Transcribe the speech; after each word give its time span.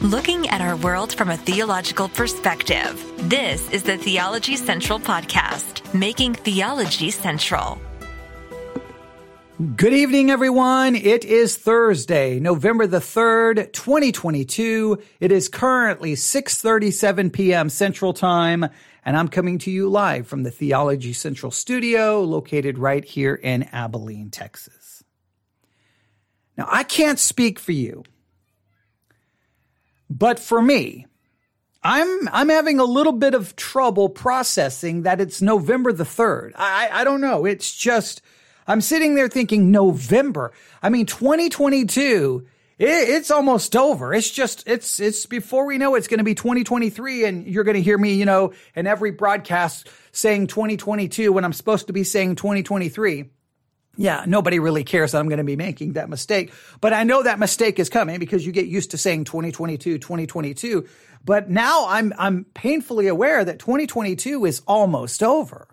looking 0.00 0.48
at 0.48 0.62
our 0.62 0.76
world 0.76 1.12
from 1.12 1.28
a 1.28 1.36
theological 1.36 2.08
perspective. 2.08 3.04
This 3.28 3.70
is 3.70 3.82
the 3.82 3.98
Theology 3.98 4.56
Central 4.56 4.98
Podcast, 4.98 5.92
making 5.92 6.32
theology 6.32 7.10
central. 7.10 7.78
Good 9.76 9.92
evening, 9.92 10.30
everyone. 10.30 10.96
It 10.96 11.26
is 11.26 11.58
Thursday, 11.58 12.40
November 12.40 12.86
the 12.86 12.96
3rd, 12.96 13.74
2022. 13.74 15.02
It 15.20 15.32
is 15.32 15.50
currently 15.50 16.14
6.37 16.14 17.30
p.m. 17.30 17.68
Central 17.68 18.14
Time, 18.14 18.66
and 19.04 19.18
I'm 19.18 19.28
coming 19.28 19.58
to 19.58 19.70
you 19.70 19.90
live 19.90 20.26
from 20.26 20.44
the 20.44 20.50
Theology 20.50 21.12
Central 21.12 21.52
studio 21.52 22.22
located 22.22 22.78
right 22.78 23.04
here 23.04 23.34
in 23.34 23.64
Abilene, 23.64 24.30
Texas. 24.30 25.04
Now, 26.56 26.68
I 26.70 26.84
can't 26.84 27.18
speak 27.18 27.58
for 27.58 27.72
you, 27.72 28.04
but 30.10 30.38
for 30.38 30.60
me, 30.60 31.06
I'm 31.82 32.28
I'm 32.32 32.48
having 32.48 32.78
a 32.78 32.84
little 32.84 33.12
bit 33.12 33.34
of 33.34 33.56
trouble 33.56 34.08
processing 34.08 35.02
that 35.02 35.20
it's 35.20 35.40
November 35.40 35.92
the 35.92 36.04
3rd. 36.04 36.52
I 36.56 36.90
I 36.92 37.04
don't 37.04 37.20
know. 37.20 37.46
It's 37.46 37.74
just 37.74 38.20
I'm 38.66 38.80
sitting 38.80 39.14
there 39.14 39.28
thinking 39.28 39.70
November. 39.70 40.52
I 40.82 40.90
mean 40.90 41.06
2022 41.06 42.46
it, 42.80 43.10
it's 43.10 43.30
almost 43.30 43.76
over. 43.76 44.12
It's 44.14 44.30
just 44.30 44.66
it's 44.66 45.00
it's 45.00 45.26
before 45.26 45.66
we 45.66 45.78
know 45.78 45.94
it's 45.94 46.08
going 46.08 46.18
to 46.18 46.24
be 46.24 46.34
2023 46.34 47.24
and 47.26 47.46
you're 47.46 47.64
going 47.64 47.76
to 47.76 47.82
hear 47.82 47.98
me, 47.98 48.14
you 48.14 48.24
know, 48.24 48.52
in 48.74 48.86
every 48.86 49.10
broadcast 49.10 49.88
saying 50.12 50.46
2022 50.46 51.30
when 51.30 51.44
I'm 51.44 51.52
supposed 51.52 51.86
to 51.88 51.92
be 51.92 52.04
saying 52.04 52.36
2023 52.36 53.26
yeah, 54.00 54.24
nobody 54.26 54.58
really 54.58 54.82
cares 54.82 55.12
that 55.12 55.18
I'm 55.18 55.28
going 55.28 55.38
to 55.38 55.44
be 55.44 55.56
making 55.56 55.92
that 55.92 56.08
mistake. 56.08 56.54
But 56.80 56.94
I 56.94 57.04
know 57.04 57.22
that 57.22 57.38
mistake 57.38 57.78
is 57.78 57.90
coming 57.90 58.18
because 58.18 58.46
you 58.46 58.50
get 58.50 58.64
used 58.64 58.92
to 58.92 58.98
saying 58.98 59.24
2022, 59.24 59.98
2022. 59.98 60.88
But 61.22 61.50
now 61.50 61.86
I'm, 61.86 62.14
I'm 62.16 62.46
painfully 62.54 63.08
aware 63.08 63.44
that 63.44 63.58
2022 63.58 64.46
is 64.46 64.62
almost 64.66 65.22
over. 65.22 65.68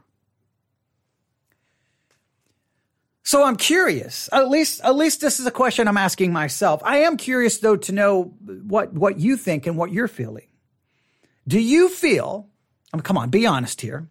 So 3.23 3.45
I'm 3.45 3.55
curious. 3.55 4.27
At 4.33 4.49
least, 4.49 4.81
at 4.83 4.97
least 4.97 5.21
this 5.21 5.39
is 5.39 5.45
a 5.45 5.51
question 5.51 5.87
I'm 5.87 5.95
asking 5.95 6.33
myself. 6.33 6.81
I 6.83 6.97
am 6.99 7.15
curious 7.15 7.59
though 7.59 7.77
to 7.77 7.93
know 7.93 8.33
what, 8.43 8.91
what 8.91 9.21
you 9.21 9.37
think 9.37 9.67
and 9.67 9.77
what 9.77 9.93
you're 9.93 10.09
feeling. 10.09 10.47
Do 11.47 11.61
you 11.61 11.87
feel, 11.87 12.49
I 12.91 12.97
mean, 12.97 13.03
come 13.03 13.17
on, 13.17 13.29
be 13.29 13.45
honest 13.45 13.79
here. 13.79 14.09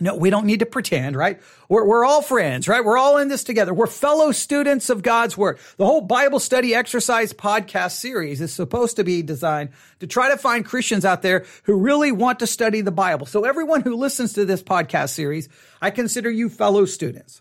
No, 0.00 0.16
we 0.16 0.28
don't 0.28 0.46
need 0.46 0.58
to 0.58 0.66
pretend, 0.66 1.14
right? 1.14 1.40
We're, 1.68 1.86
we're 1.86 2.04
all 2.04 2.20
friends, 2.20 2.66
right? 2.66 2.84
We're 2.84 2.98
all 2.98 3.18
in 3.18 3.28
this 3.28 3.44
together. 3.44 3.72
We're 3.72 3.86
fellow 3.86 4.32
students 4.32 4.90
of 4.90 5.02
God's 5.02 5.36
word. 5.36 5.60
The 5.76 5.86
whole 5.86 6.00
Bible 6.00 6.40
study 6.40 6.74
exercise 6.74 7.32
podcast 7.32 7.92
series 7.92 8.40
is 8.40 8.52
supposed 8.52 8.96
to 8.96 9.04
be 9.04 9.22
designed 9.22 9.70
to 10.00 10.08
try 10.08 10.30
to 10.30 10.36
find 10.36 10.64
Christians 10.64 11.04
out 11.04 11.22
there 11.22 11.46
who 11.62 11.76
really 11.76 12.10
want 12.10 12.40
to 12.40 12.46
study 12.48 12.80
the 12.80 12.90
Bible. 12.90 13.24
So 13.24 13.44
everyone 13.44 13.82
who 13.82 13.94
listens 13.94 14.32
to 14.32 14.44
this 14.44 14.64
podcast 14.64 15.10
series, 15.10 15.48
I 15.80 15.90
consider 15.90 16.28
you 16.28 16.48
fellow 16.48 16.86
students. 16.86 17.40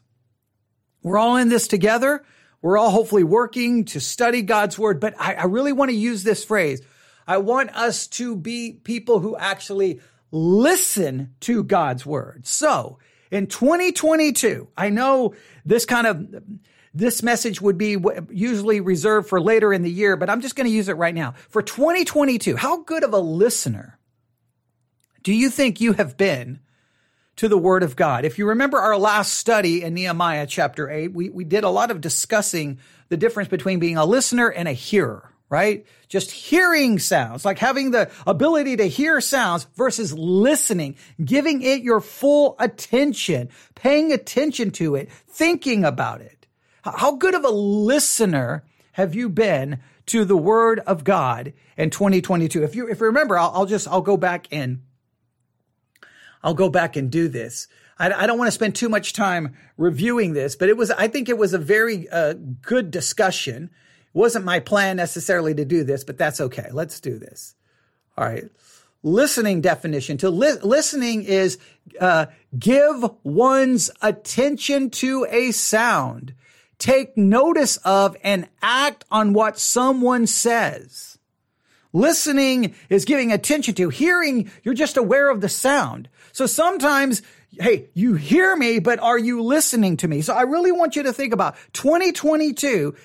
We're 1.02 1.18
all 1.18 1.38
in 1.38 1.50
this 1.50 1.68
together. 1.68 2.24
We're 2.62 2.78
all 2.78 2.92
hopefully 2.92 3.24
working 3.24 3.86
to 3.86 4.00
study 4.00 4.44
God's 4.44 4.78
word, 4.78 5.00
but 5.00 5.16
I, 5.20 5.34
I 5.34 5.46
really 5.46 5.74
want 5.74 5.90
to 5.90 5.98
use 5.98 6.22
this 6.22 6.46
phrase. 6.46 6.84
I 7.26 7.38
want 7.38 7.76
us 7.76 8.06
to 8.08 8.36
be 8.36 8.74
people 8.74 9.20
who 9.20 9.36
actually 9.36 10.02
listen 10.34 11.36
to 11.42 11.64
God's 11.64 12.06
word. 12.06 12.48
So 12.48 12.98
in 13.30 13.46
2022, 13.46 14.68
I 14.76 14.90
know 14.90 15.36
this 15.64 15.86
kind 15.86 16.08
of, 16.08 16.44
this 16.92 17.22
message 17.22 17.62
would 17.62 17.78
be 17.78 17.98
usually 18.32 18.82
reserved 18.82 19.30
for 19.30 19.40
later 19.40 19.72
in 19.72 19.84
the 19.84 19.92
year, 19.92 20.18
but 20.18 20.32
I'm 20.32 20.42
just 20.42 20.56
going 20.56 20.68
to 20.68 20.74
use 20.74 20.90
it 20.90 20.98
right 20.98 21.14
now. 21.14 21.36
For 21.50 21.62
2022, 21.62 22.56
how 22.56 22.82
good 22.82 23.04
of 23.04 23.14
a 23.14 23.20
listener 23.20 24.00
do 25.22 25.32
you 25.32 25.52
think 25.52 25.80
you 25.80 25.94
have 25.94 26.18
been 26.18 26.60
to 27.36 27.48
the 27.48 27.58
word 27.58 27.84
of 27.84 27.96
God? 27.96 28.26
If 28.26 28.40
you 28.40 28.48
remember 28.48 28.80
our 28.80 28.98
last 28.98 29.36
study 29.36 29.84
in 29.84 29.94
Nehemiah 29.94 30.48
chapter 30.48 30.90
8, 30.90 31.14
we, 31.14 31.30
we 31.30 31.44
did 31.44 31.64
a 31.64 31.70
lot 31.70 31.92
of 31.92 32.02
discussing 32.02 32.80
the 33.10 33.18
difference 33.18 33.50
between 33.50 33.80
being 33.80 33.98
a 33.98 34.06
listener 34.06 34.48
and 34.48 34.68
a 34.68 34.74
hearer 34.74 35.33
right? 35.54 35.86
Just 36.08 36.32
hearing 36.32 36.98
sounds, 36.98 37.46
like 37.46 37.60
having 37.60 37.92
the 37.92 38.10
ability 38.26 38.76
to 38.78 38.90
hear 38.90 39.22
sounds 39.22 39.68
versus 39.76 40.12
listening, 40.12 40.96
giving 41.24 41.62
it 41.62 41.84
your 41.84 42.02
full 42.02 42.56
attention, 42.58 43.50
paying 43.76 44.12
attention 44.12 44.72
to 44.72 44.96
it, 44.96 45.12
thinking 45.12 45.86
about 45.86 46.22
it. 46.22 46.48
How 46.82 47.18
good 47.18 47.36
of 47.36 47.46
a 47.46 47.52
listener 47.52 48.64
have 48.94 49.14
you 49.14 49.30
been 49.30 49.80
to 50.08 50.26
the 50.26 50.36
word 50.36 50.80
of 50.80 51.04
God 51.04 51.54
in 51.78 51.92
2022? 51.92 52.64
If 52.64 52.76
you, 52.76 52.88
if 52.88 53.00
you 53.00 53.06
remember, 53.06 53.38
I'll, 53.38 53.52
I'll 53.54 53.66
just, 53.68 53.88
I'll 53.88 54.02
go 54.02 54.18
back 54.18 54.48
and 54.52 54.82
I'll 56.42 56.56
go 56.56 56.68
back 56.68 56.96
and 56.96 57.12
do 57.12 57.28
this. 57.28 57.68
I, 58.00 58.12
I, 58.12 58.26
don't 58.26 58.40
want 58.40 58.48
to 58.48 58.52
spend 58.52 58.74
too 58.74 58.90
much 58.90 59.14
time 59.14 59.56
reviewing 59.78 60.34
this, 60.34 60.56
but 60.56 60.68
it 60.68 60.78
was, 60.78 60.90
I 60.90 61.08
think 61.10 61.30
it 61.30 61.38
was 61.38 61.54
a 61.54 61.60
very 61.60 62.10
uh, 62.10 62.34
good 62.64 62.90
discussion 62.90 63.70
wasn't 64.14 64.46
my 64.46 64.60
plan 64.60 64.98
necessarily 64.98 65.54
to 65.56 65.66
do 65.66 65.84
this, 65.84 66.04
but 66.04 66.18
that's 66.18 66.40
okay. 66.40 66.70
Let's 66.72 67.00
do 67.00 67.18
this. 67.18 67.56
All 68.18 68.26
right. 68.26 68.46
Listening 69.02 69.60
definition 69.62 70.18
to 70.20 70.30
li- 70.30 70.60
listening 70.64 71.24
is 71.24 71.58
uh, 72.00 72.28
give 72.58 73.04
one's 73.24 73.92
attention 74.02 74.90
to 74.92 75.28
a 75.30 75.52
sound, 75.52 76.34
take 76.78 77.18
notice 77.18 77.78
of 77.78 78.16
and 78.24 78.48
act 78.62 79.04
on 79.12 79.34
what 79.34 79.60
someone 79.60 80.26
says. 80.28 81.18
Listening 81.92 82.74
is 82.90 83.06
giving 83.06 83.32
attention 83.32 83.76
to. 83.76 83.90
Hearing, 83.90 84.50
you're 84.64 84.74
just 84.74 84.98
aware 84.98 85.30
of 85.30 85.42
the 85.42 85.50
sound. 85.50 86.08
So 86.32 86.46
sometimes 86.46 87.22
hey, 87.60 87.90
you 87.94 88.16
hear 88.16 88.56
me, 88.56 88.80
but 88.80 89.00
are 89.00 89.18
you 89.18 89.42
listening 89.44 89.98
to 89.98 90.08
me? 90.08 90.22
So 90.22 90.34
I 90.34 90.42
really 90.42 90.72
want 90.72 90.96
you 90.96 91.04
to 91.04 91.14
think 91.14 91.34
about 91.34 91.56
2022 91.74 92.96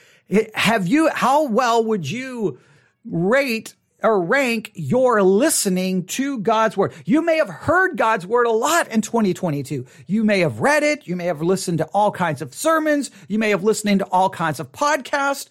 have 0.54 0.86
you, 0.86 1.08
how 1.10 1.46
well 1.46 1.84
would 1.84 2.08
you 2.08 2.58
rate 3.04 3.74
or 4.02 4.22
rank 4.22 4.70
your 4.74 5.22
listening 5.22 6.04
to 6.04 6.38
God's 6.38 6.76
word. 6.76 6.92
You 7.04 7.20
may 7.22 7.38
have 7.38 7.48
heard 7.48 7.96
God's 7.96 8.26
word 8.26 8.46
a 8.46 8.52
lot 8.52 8.88
in 8.88 9.00
2022. 9.00 9.86
You 10.06 10.24
may 10.24 10.40
have 10.40 10.60
read 10.60 10.82
it. 10.82 11.06
You 11.06 11.16
may 11.16 11.24
have 11.24 11.42
listened 11.42 11.78
to 11.78 11.86
all 11.86 12.12
kinds 12.12 12.40
of 12.40 12.54
sermons. 12.54 13.10
You 13.26 13.38
may 13.38 13.50
have 13.50 13.64
listened 13.64 13.98
to 13.98 14.06
all 14.06 14.30
kinds 14.30 14.60
of 14.60 14.70
podcasts. 14.70 15.48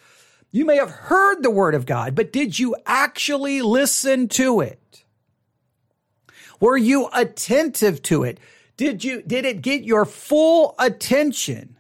You 0.51 0.66
may 0.66 0.77
have 0.77 0.91
heard 0.91 1.43
the 1.43 1.51
word 1.51 1.75
of 1.75 1.85
God, 1.85 2.16
but 2.16 2.31
did 2.31 2.57
you 2.57 2.75
actually 2.85 3.61
listen 3.61 4.29
to 4.29 4.61
it? 4.61 5.03
Were 6.59 6.77
you 6.77 7.09
attentive 7.13 8.01
to 8.03 8.23
it? 8.23 8.39
Did 8.77 9.03
you, 9.03 9.21
did 9.21 9.45
it 9.45 9.61
get 9.61 9.83
your 9.83 10.05
full 10.05 10.73
attention? 10.79 11.76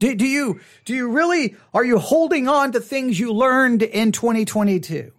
Do, 0.00 0.14
do 0.14 0.26
you, 0.26 0.60
do 0.86 0.94
you 0.94 1.10
really, 1.10 1.56
are 1.72 1.84
you 1.84 1.98
holding 1.98 2.48
on 2.48 2.72
to 2.72 2.80
things 2.80 3.20
you 3.20 3.32
learned 3.32 3.82
in 3.82 4.12
2022? 4.12 5.12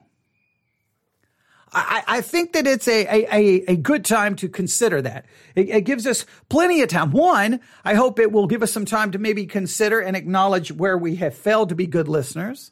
I, 1.74 2.04
I 2.06 2.22
think 2.22 2.54
that 2.54 2.68
it's 2.68 2.88
a, 2.88 3.06
a, 3.06 3.72
a 3.72 3.76
good 3.78 4.04
time 4.04 4.36
to 4.38 4.50
consider 4.50 5.02
that. 5.04 5.26
It, 5.56 5.70
it, 5.70 5.82
gives 5.82 6.06
us 6.06 6.26
plenty 6.50 6.82
of 6.82 6.90
time. 6.90 7.12
One, 7.12 7.62
I 7.86 7.94
hope 7.94 8.20
it 8.20 8.32
will 8.32 8.48
give 8.48 8.62
us 8.62 8.74
some 8.74 8.84
time 8.84 9.12
to 9.12 9.20
maybe 9.20 9.46
consider 9.46 10.02
and 10.02 10.18
acknowledge 10.18 10.72
where 10.72 10.98
we 10.98 11.16
have 11.18 11.34
failed 11.34 11.70
to 11.70 11.76
be 11.76 11.88
good 11.88 12.10
listeners. 12.10 12.72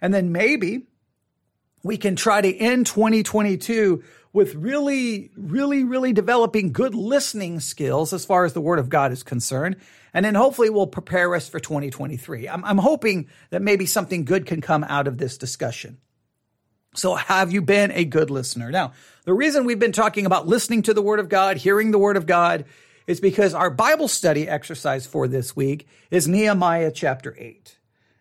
And 0.00 0.12
then 0.12 0.32
maybe 0.32 0.86
we 1.84 1.96
can 1.96 2.16
try 2.16 2.40
to 2.40 2.56
end 2.56 2.86
2022 2.86 4.02
with 4.32 4.54
really, 4.54 5.30
really, 5.36 5.84
really 5.84 6.12
developing 6.12 6.72
good 6.72 6.94
listening 6.94 7.60
skills 7.60 8.12
as 8.12 8.24
far 8.24 8.44
as 8.44 8.52
the 8.52 8.60
word 8.60 8.78
of 8.78 8.88
God 8.88 9.12
is 9.12 9.22
concerned. 9.22 9.76
And 10.12 10.24
then 10.24 10.34
hopefully 10.34 10.70
will 10.70 10.86
prepare 10.86 11.34
us 11.34 11.48
for 11.48 11.60
2023. 11.60 12.48
I'm, 12.48 12.64
I'm 12.64 12.78
hoping 12.78 13.28
that 13.50 13.62
maybe 13.62 13.86
something 13.86 14.24
good 14.24 14.46
can 14.46 14.60
come 14.60 14.84
out 14.84 15.06
of 15.06 15.18
this 15.18 15.38
discussion. 15.38 15.98
So 16.94 17.14
have 17.14 17.52
you 17.52 17.62
been 17.62 17.92
a 17.92 18.04
good 18.04 18.30
listener? 18.30 18.70
Now, 18.70 18.92
the 19.24 19.34
reason 19.34 19.64
we've 19.64 19.78
been 19.78 19.92
talking 19.92 20.26
about 20.26 20.48
listening 20.48 20.82
to 20.82 20.94
the 20.94 21.02
word 21.02 21.20
of 21.20 21.28
God, 21.28 21.58
hearing 21.58 21.92
the 21.92 21.98
word 21.98 22.16
of 22.16 22.26
God, 22.26 22.64
is 23.06 23.20
because 23.20 23.54
our 23.54 23.70
Bible 23.70 24.08
study 24.08 24.48
exercise 24.48 25.06
for 25.06 25.28
this 25.28 25.54
week 25.54 25.86
is 26.10 26.26
Nehemiah 26.26 26.90
chapter 26.92 27.36
8. 27.38 27.76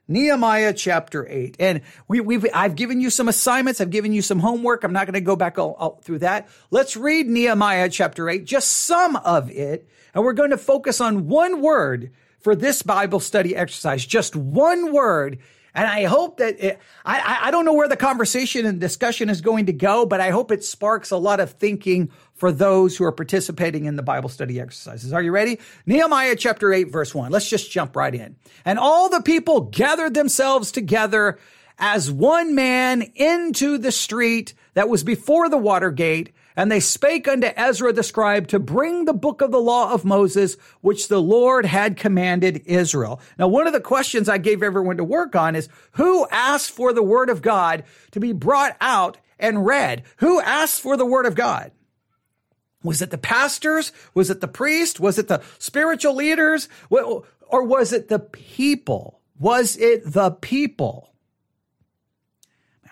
Nehemiah 0.09 0.73
chapter 0.73 1.25
8. 1.29 1.55
And 1.59 1.81
we, 2.07 2.19
we've, 2.19 2.45
I've 2.53 2.75
given 2.75 2.99
you 2.99 3.09
some 3.09 3.29
assignments. 3.29 3.79
I've 3.79 3.91
given 3.91 4.11
you 4.11 4.21
some 4.21 4.39
homework. 4.39 4.83
I'm 4.83 4.91
not 4.91 5.05
going 5.05 5.13
to 5.13 5.21
go 5.21 5.35
back 5.35 5.57
all, 5.57 5.75
all 5.79 6.01
through 6.03 6.19
that. 6.19 6.49
Let's 6.71 6.97
read 6.97 7.27
Nehemiah 7.27 7.89
chapter 7.89 8.27
8, 8.27 8.43
just 8.43 8.69
some 8.69 9.15
of 9.17 9.51
it, 9.51 9.87
and 10.13 10.23
we're 10.23 10.33
going 10.33 10.49
to 10.49 10.57
focus 10.57 10.99
on 10.99 11.27
one 11.27 11.61
word 11.61 12.11
for 12.39 12.55
this 12.55 12.81
Bible 12.81 13.19
study 13.19 13.55
exercise, 13.55 14.05
just 14.05 14.35
one 14.35 14.91
word. 14.91 15.39
And 15.73 15.85
I 15.87 16.05
hope 16.05 16.37
that 16.37 16.63
it, 16.63 16.79
I, 17.05 17.39
I 17.43 17.51
don't 17.51 17.65
know 17.65 17.73
where 17.73 17.87
the 17.87 17.97
conversation 17.97 18.65
and 18.65 18.79
discussion 18.79 19.29
is 19.29 19.41
going 19.41 19.67
to 19.67 19.73
go, 19.73 20.05
but 20.05 20.19
I 20.19 20.31
hope 20.31 20.51
it 20.51 20.63
sparks 20.63 21.11
a 21.11 21.17
lot 21.17 21.39
of 21.39 21.51
thinking 21.51 22.11
for 22.33 22.51
those 22.51 22.97
who 22.97 23.03
are 23.03 23.11
participating 23.11 23.85
in 23.85 23.95
the 23.95 24.03
Bible 24.03 24.29
study 24.29 24.59
exercises. 24.59 25.13
Are 25.13 25.21
you 25.21 25.31
ready? 25.31 25.59
Nehemiah 25.85 26.35
chapter 26.35 26.73
8, 26.73 26.91
verse 26.91 27.13
1. 27.13 27.31
Let's 27.31 27.49
just 27.49 27.69
jump 27.69 27.95
right 27.95 28.15
in. 28.15 28.35
And 28.65 28.79
all 28.79 29.09
the 29.09 29.21
people 29.21 29.61
gathered 29.61 30.13
themselves 30.13 30.71
together 30.71 31.37
as 31.77 32.11
one 32.11 32.55
man 32.55 33.01
into 33.15 33.77
the 33.77 33.91
street 33.91 34.53
that 34.73 34.89
was 34.89 35.03
before 35.03 35.49
the 35.49 35.57
water 35.57 35.91
gate, 35.91 36.33
and 36.59 36.69
they 36.69 36.81
spake 36.81 37.25
unto 37.25 37.47
Ezra 37.55 37.93
the 37.93 38.03
scribe 38.03 38.49
to 38.49 38.59
bring 38.59 39.05
the 39.05 39.13
book 39.13 39.41
of 39.41 39.49
the 39.49 39.61
law 39.61 39.93
of 39.93 40.03
Moses, 40.03 40.57
which 40.81 41.07
the 41.07 41.21
Lord 41.21 41.65
had 41.65 41.95
commanded 41.95 42.63
Israel. 42.65 43.21
Now, 43.37 43.47
one 43.47 43.65
of 43.65 43.71
the 43.71 43.79
questions 43.79 44.27
I 44.27 44.39
gave 44.39 44.61
everyone 44.61 44.97
to 44.97 45.05
work 45.05 45.37
on 45.37 45.55
is 45.55 45.69
who 45.93 46.27
asked 46.29 46.71
for 46.71 46.91
the 46.91 47.01
word 47.01 47.29
of 47.29 47.41
God 47.41 47.85
to 48.11 48.19
be 48.19 48.33
brought 48.33 48.75
out 48.81 49.17
and 49.39 49.65
read? 49.65 50.03
Who 50.17 50.41
asked 50.41 50.81
for 50.81 50.97
the 50.97 51.05
word 51.05 51.25
of 51.25 51.33
God? 51.33 51.71
Was 52.83 53.01
it 53.01 53.11
the 53.11 53.17
pastors? 53.17 53.93
Was 54.13 54.29
it 54.29 54.41
the 54.41 54.47
priest? 54.49 54.99
Was 54.99 55.17
it 55.17 55.29
the 55.29 55.41
spiritual 55.59 56.15
leaders? 56.15 56.67
Or 56.89 57.63
was 57.63 57.93
it 57.93 58.09
the 58.09 58.19
people? 58.19 59.21
Was 59.39 59.77
it 59.77 60.11
the 60.11 60.31
people? 60.31 61.13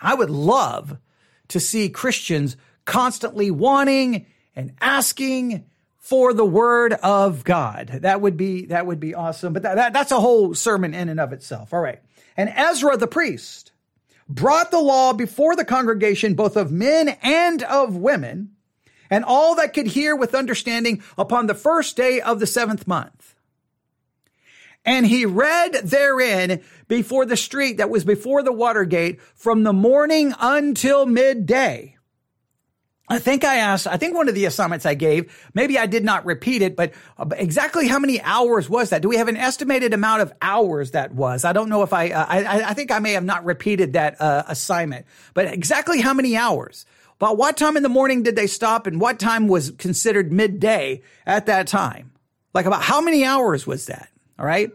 I 0.02 0.14
would 0.14 0.30
love 0.30 1.00
to 1.50 1.60
see 1.60 1.90
Christians 1.90 2.56
constantly 2.88 3.52
wanting 3.52 4.26
and 4.56 4.74
asking 4.82 5.66
for 6.00 6.34
the 6.34 6.46
word 6.46 6.94
of 6.94 7.44
God. 7.44 8.00
That 8.02 8.22
would 8.22 8.38
be, 8.38 8.68
that 8.68 8.88
would 8.88 9.00
be 9.00 9.14
awesome. 9.14 9.54
But 9.54 9.64
that, 9.64 9.76
that, 9.76 9.94
that's 9.94 10.12
a 10.12 10.20
whole 10.20 10.56
sermon 10.56 10.96
in 10.96 11.10
and 11.10 11.20
of 11.20 11.34
itself. 11.34 11.74
All 11.74 11.82
right. 11.82 12.00
And 12.36 12.50
Ezra 12.50 12.98
the 12.98 13.06
priest 13.06 13.74
brought 14.30 14.72
the 14.72 14.80
law 14.80 15.14
before 15.14 15.56
the 15.56 15.66
congregation, 15.66 16.34
both 16.34 16.56
of 16.56 16.72
men 16.72 17.10
and 17.22 17.62
of 17.64 17.98
women, 17.98 18.52
and 19.10 19.26
all 19.26 19.56
that 19.56 19.74
could 19.74 19.88
hear 19.88 20.16
with 20.16 20.34
understanding 20.34 21.04
upon 21.18 21.48
the 21.48 21.54
first 21.54 21.98
day 21.98 22.22
of 22.22 22.40
the 22.40 22.48
seventh 22.48 22.88
month. 22.88 23.36
And 24.86 25.06
he 25.06 25.26
read 25.26 25.74
therein 25.84 26.62
before 26.88 27.26
the 27.26 27.36
street 27.36 27.78
that 27.78 27.90
was 27.90 28.06
before 28.06 28.44
the 28.44 28.54
water 28.54 28.86
gate 28.86 29.22
from 29.36 29.64
the 29.64 29.74
morning 29.74 30.34
until 30.40 31.06
midday. 31.06 31.97
I 33.10 33.20
think 33.20 33.46
I 33.46 33.58
asked, 33.58 33.88
I 33.88 33.96
think 33.96 34.16
one 34.16 34.28
of 34.28 34.36
the 34.36 34.46
assignments 34.46 34.86
I 34.86 34.94
gave, 34.94 35.34
maybe 35.54 35.80
I 35.80 35.86
did 35.86 36.04
not 36.04 36.26
repeat 36.26 36.62
it, 36.62 36.76
but 36.76 36.94
exactly 37.38 37.88
how 37.88 38.00
many 38.00 38.22
hours 38.22 38.70
was 38.70 38.90
that? 38.90 39.02
Do 39.02 39.08
we 39.08 39.16
have 39.16 39.30
an 39.30 39.38
estimated 39.38 39.94
amount 39.94 40.24
of 40.24 40.34
hours 40.42 40.92
that 40.92 41.14
was? 41.14 41.46
I 41.46 41.54
don't 41.54 41.70
know 41.70 41.84
if 41.84 41.94
I, 41.94 42.10
uh, 42.10 42.26
I, 42.28 42.64
I 42.64 42.74
think 42.74 42.92
I 42.92 43.00
may 43.00 43.14
have 43.14 43.24
not 43.24 43.46
repeated 43.46 43.94
that 43.94 44.20
uh, 44.20 44.44
assignment, 44.48 45.06
but 45.34 45.46
exactly 45.46 46.02
how 46.02 46.14
many 46.14 46.36
hours? 46.36 46.86
About 47.20 47.38
what 47.38 47.58
time 47.58 47.78
in 47.78 47.84
the 47.84 47.90
morning 47.90 48.24
did 48.24 48.36
they 48.36 48.46
stop 48.46 48.86
and 48.86 49.02
what 49.02 49.20
time 49.20 49.48
was 49.48 49.72
considered 49.72 50.32
midday 50.32 51.02
at 51.26 51.48
that 51.48 51.68
time? 51.68 52.12
Like 52.54 52.66
about 52.66 52.84
how 52.84 53.02
many 53.02 53.26
hours 53.26 53.66
was 53.66 53.88
that? 53.88 54.10
All 54.38 54.46
right. 54.46 54.70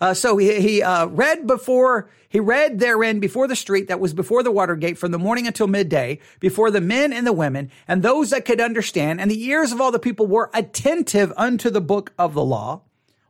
Uh, 0.00 0.14
so 0.14 0.36
he, 0.36 0.60
he 0.60 0.82
uh, 0.82 1.06
read 1.06 1.46
before, 1.46 2.10
he 2.28 2.40
read 2.40 2.78
therein 2.78 3.20
before 3.20 3.46
the 3.46 3.56
street 3.56 3.88
that 3.88 4.00
was 4.00 4.12
before 4.12 4.42
the 4.42 4.50
water 4.50 4.76
gate 4.76 4.98
from 4.98 5.12
the 5.12 5.18
morning 5.18 5.46
until 5.46 5.66
midday, 5.66 6.18
before 6.40 6.70
the 6.70 6.80
men 6.80 7.12
and 7.12 7.26
the 7.26 7.32
women, 7.32 7.70
and 7.86 8.02
those 8.02 8.30
that 8.30 8.44
could 8.44 8.60
understand, 8.60 9.20
and 9.20 9.30
the 9.30 9.44
ears 9.44 9.72
of 9.72 9.80
all 9.80 9.92
the 9.92 9.98
people 9.98 10.26
were 10.26 10.50
attentive 10.52 11.32
unto 11.36 11.70
the 11.70 11.80
book 11.80 12.12
of 12.18 12.34
the 12.34 12.44
law, 12.44 12.82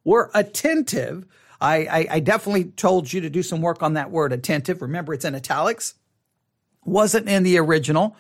were 0.05 0.31
attentive. 0.35 1.27
I, 1.61 1.77
I, 1.77 2.07
I 2.11 2.21
definitely 2.21 2.65
told 2.65 3.13
you 3.13 3.21
to 3.21 3.31
do 3.31 3.43
some 3.43 3.63
work 3.63 3.83
on 3.83 3.95
that 3.95 4.11
word 4.11 4.33
attentive. 4.33 4.83
Remember, 4.83 5.15
it's 5.15 5.25
in 5.25 5.35
italics. 5.35 5.95
Wasn't 6.85 7.29
in 7.29 7.43
the 7.43 7.59
original. 7.59 8.17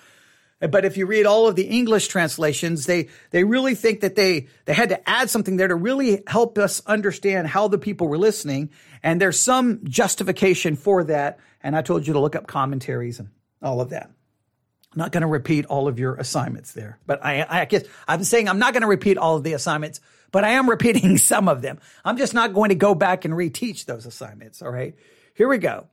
But 0.70 0.84
if 0.84 0.96
you 0.96 1.06
read 1.06 1.26
all 1.26 1.48
of 1.48 1.56
the 1.56 1.64
English 1.64 2.08
translations, 2.08 2.86
they, 2.86 3.08
they 3.30 3.44
really 3.44 3.74
think 3.74 4.00
that 4.00 4.14
they, 4.14 4.48
they 4.64 4.72
had 4.72 4.90
to 4.90 5.08
add 5.08 5.30
something 5.30 5.56
there 5.56 5.68
to 5.68 5.74
really 5.74 6.22
help 6.26 6.58
us 6.58 6.82
understand 6.86 7.48
how 7.48 7.68
the 7.68 7.78
people 7.78 8.08
were 8.08 8.18
listening. 8.18 8.70
And 9.02 9.20
there's 9.20 9.38
some 9.38 9.80
justification 9.84 10.76
for 10.76 11.04
that. 11.04 11.38
And 11.62 11.76
I 11.76 11.82
told 11.82 12.06
you 12.06 12.12
to 12.14 12.20
look 12.20 12.36
up 12.36 12.46
commentaries 12.46 13.18
and 13.18 13.28
all 13.62 13.80
of 13.80 13.90
that. 13.90 14.10
I'm 14.92 14.98
not 14.98 15.12
going 15.12 15.22
to 15.22 15.26
repeat 15.26 15.66
all 15.66 15.88
of 15.88 15.98
your 15.98 16.14
assignments 16.14 16.72
there, 16.72 16.98
but 17.04 17.24
I, 17.24 17.44
I 17.48 17.64
guess 17.64 17.82
I'm 18.06 18.22
saying 18.22 18.48
I'm 18.48 18.60
not 18.60 18.74
going 18.74 18.82
to 18.82 18.88
repeat 18.88 19.18
all 19.18 19.36
of 19.36 19.42
the 19.42 19.54
assignments, 19.54 20.00
but 20.30 20.44
I 20.44 20.50
am 20.50 20.70
repeating 20.70 21.18
some 21.18 21.48
of 21.48 21.62
them. 21.62 21.80
I'm 22.04 22.16
just 22.16 22.32
not 22.32 22.54
going 22.54 22.68
to 22.68 22.76
go 22.76 22.94
back 22.94 23.24
and 23.24 23.34
reteach 23.34 23.86
those 23.86 24.06
assignments. 24.06 24.62
All 24.62 24.70
right. 24.70 24.94
Here 25.34 25.48
we 25.48 25.58
go. 25.58 25.88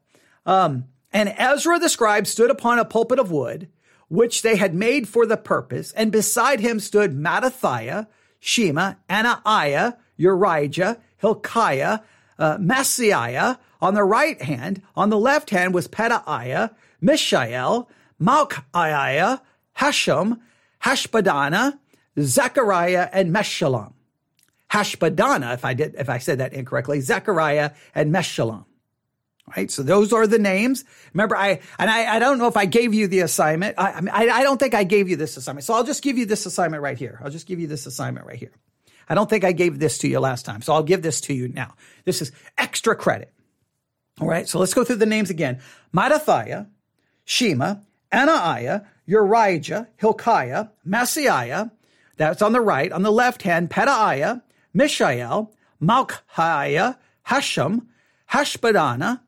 Um, 0.46 0.86
and 1.12 1.34
Ezra 1.36 1.80
the 1.80 1.90
scribe 1.90 2.28
stood 2.28 2.52
upon 2.52 2.78
a 2.80 2.86
pulpit 2.86 3.20
of 3.20 3.32
wood 3.32 3.70
which 4.12 4.42
they 4.42 4.58
had 4.58 4.76
made 4.76 5.08
for 5.08 5.26
the 5.26 5.38
purpose, 5.38 5.94
and 5.94 6.12
beside 6.12 6.60
him 6.60 6.82
stood 6.82 7.18
Mattithiah, 7.18 8.08
Shema, 8.42 8.96
Anaiah, 9.10 9.96
Urijah, 10.20 10.98
Hilkiah, 11.16 12.00
uh, 12.38 12.58
Maaseiah 12.58 13.58
on 13.80 13.94
the 13.94 14.04
right 14.04 14.42
hand. 14.42 14.82
On 14.98 15.10
the 15.10 15.18
left 15.18 15.52
hand 15.52 15.74
was 15.74 15.88
Pedaiah, 15.88 16.72
Mishael, 17.00 17.90
Malchiah, 18.22 19.40
Hashem, 19.76 20.42
Hashbadana, 20.84 21.80
Zechariah, 22.20 23.08
and 23.14 23.34
Meshullam. 23.34 23.94
Hashbadana, 24.72 25.54
if 25.54 25.64
I 25.64 25.74
did, 25.74 25.96
if 25.98 26.10
I 26.10 26.18
said 26.18 26.40
that 26.40 26.52
incorrectly, 26.52 27.00
Zechariah 27.00 27.72
and 27.96 28.14
Meshullam 28.14 28.66
right? 29.56 29.70
So 29.70 29.84
those 29.84 30.14
are 30.14 30.28
the 30.28 30.40
names. 30.40 30.86
Remember, 31.14 31.36
I, 31.36 31.60
and 31.78 31.90
I, 31.90 32.16
I 32.16 32.20
don't 32.20 32.38
know 32.38 32.48
if 32.48 32.58
I 32.58 32.66
gave 32.66 32.94
you 32.94 33.08
the 33.08 33.20
assignment. 33.20 33.76
I, 33.78 34.02
I, 34.12 34.30
I 34.30 34.44
don't 34.44 34.60
think 34.60 34.74
I 34.74 34.84
gave 34.84 35.10
you 35.10 35.16
this 35.16 35.38
assignment. 35.38 35.66
So 35.66 35.74
I'll 35.74 35.84
just 35.84 36.04
give 36.04 36.18
you 36.18 36.26
this 36.26 36.46
assignment 36.46 36.84
right 36.84 36.98
here. 36.98 37.20
I'll 37.24 37.32
just 37.32 37.48
give 37.48 37.60
you 37.60 37.68
this 37.68 37.86
assignment 37.86 38.26
right 38.26 38.38
here. 38.38 38.54
I 39.10 39.16
don't 39.16 39.30
think 39.30 39.44
I 39.44 39.52
gave 39.52 39.80
this 39.80 39.98
to 40.00 40.08
you 40.08 40.20
last 40.20 40.46
time. 40.46 40.62
So 40.62 40.74
I'll 40.74 40.84
give 40.84 41.02
this 41.02 41.22
to 41.22 41.34
you 41.34 41.50
now. 41.50 41.76
This 42.06 42.22
is 42.22 42.32
extra 42.58 42.96
credit. 42.96 43.34
All 44.20 44.28
right. 44.28 44.48
So 44.48 44.60
let's 44.60 44.74
go 44.74 44.84
through 44.84 44.98
the 44.98 45.06
names 45.06 45.30
again. 45.30 45.60
Mattithiah, 45.94 46.68
Shema, 47.26 47.76
Anaiah, 48.14 48.86
Urijah, 49.10 49.88
Hilkiah, 49.98 50.68
Maaseiah. 50.88 51.72
That's 52.18 52.42
on 52.42 52.54
the 52.54 52.62
right. 52.62 52.92
On 52.92 53.02
the 53.02 53.12
left 53.12 53.42
hand, 53.42 53.70
Pedaiah, 53.70 54.44
Mishael, 54.74 55.52
Malchiah, 55.82 56.98
Hashem, 57.24 57.88
Hashbadana, 58.32 59.22